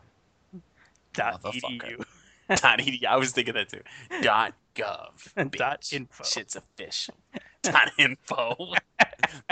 [1.18, 2.04] Dot edu.
[2.50, 3.06] Dot edu.
[3.06, 3.82] I was thinking that too.
[4.22, 5.52] Dot gov.
[5.58, 6.24] Dot info.
[6.24, 7.16] Shit's official.
[7.64, 8.74] Dot info.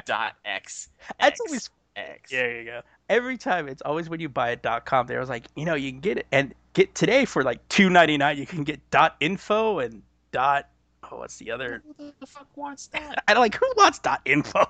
[0.06, 0.90] Dot x.
[1.20, 2.30] That's always X.
[2.32, 2.82] There you go.
[3.10, 5.08] Every time, it's always when you buy a dot .com.
[5.08, 7.90] There was like, you know, you can get it and get today for like two
[7.90, 8.38] ninety nine.
[8.38, 10.02] You can get dot .info and
[10.32, 10.68] dot.
[11.10, 11.84] Oh, what's the other?
[11.98, 13.24] Who the fuck wants that?
[13.28, 14.66] I don't like who wants dot .info.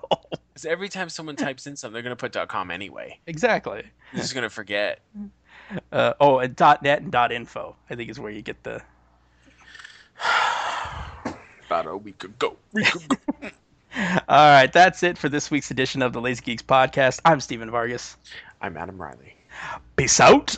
[0.54, 3.20] 'Cause every time someone types in something, they're gonna put dot .com anyway.
[3.26, 3.84] exactly.
[4.14, 5.00] They're just gonna forget.
[5.92, 7.76] Uh, oh, and dot .net and dot .info.
[7.90, 8.82] I think is where you get the.
[11.66, 12.56] About a week ago.
[12.74, 13.18] Week ago.
[14.28, 17.22] All right, that's it for this week's edition of the Lazy Geeks podcast.
[17.24, 18.18] I'm Stephen Vargas.
[18.62, 19.36] I'm Adam Riley.
[19.96, 20.58] Peace out.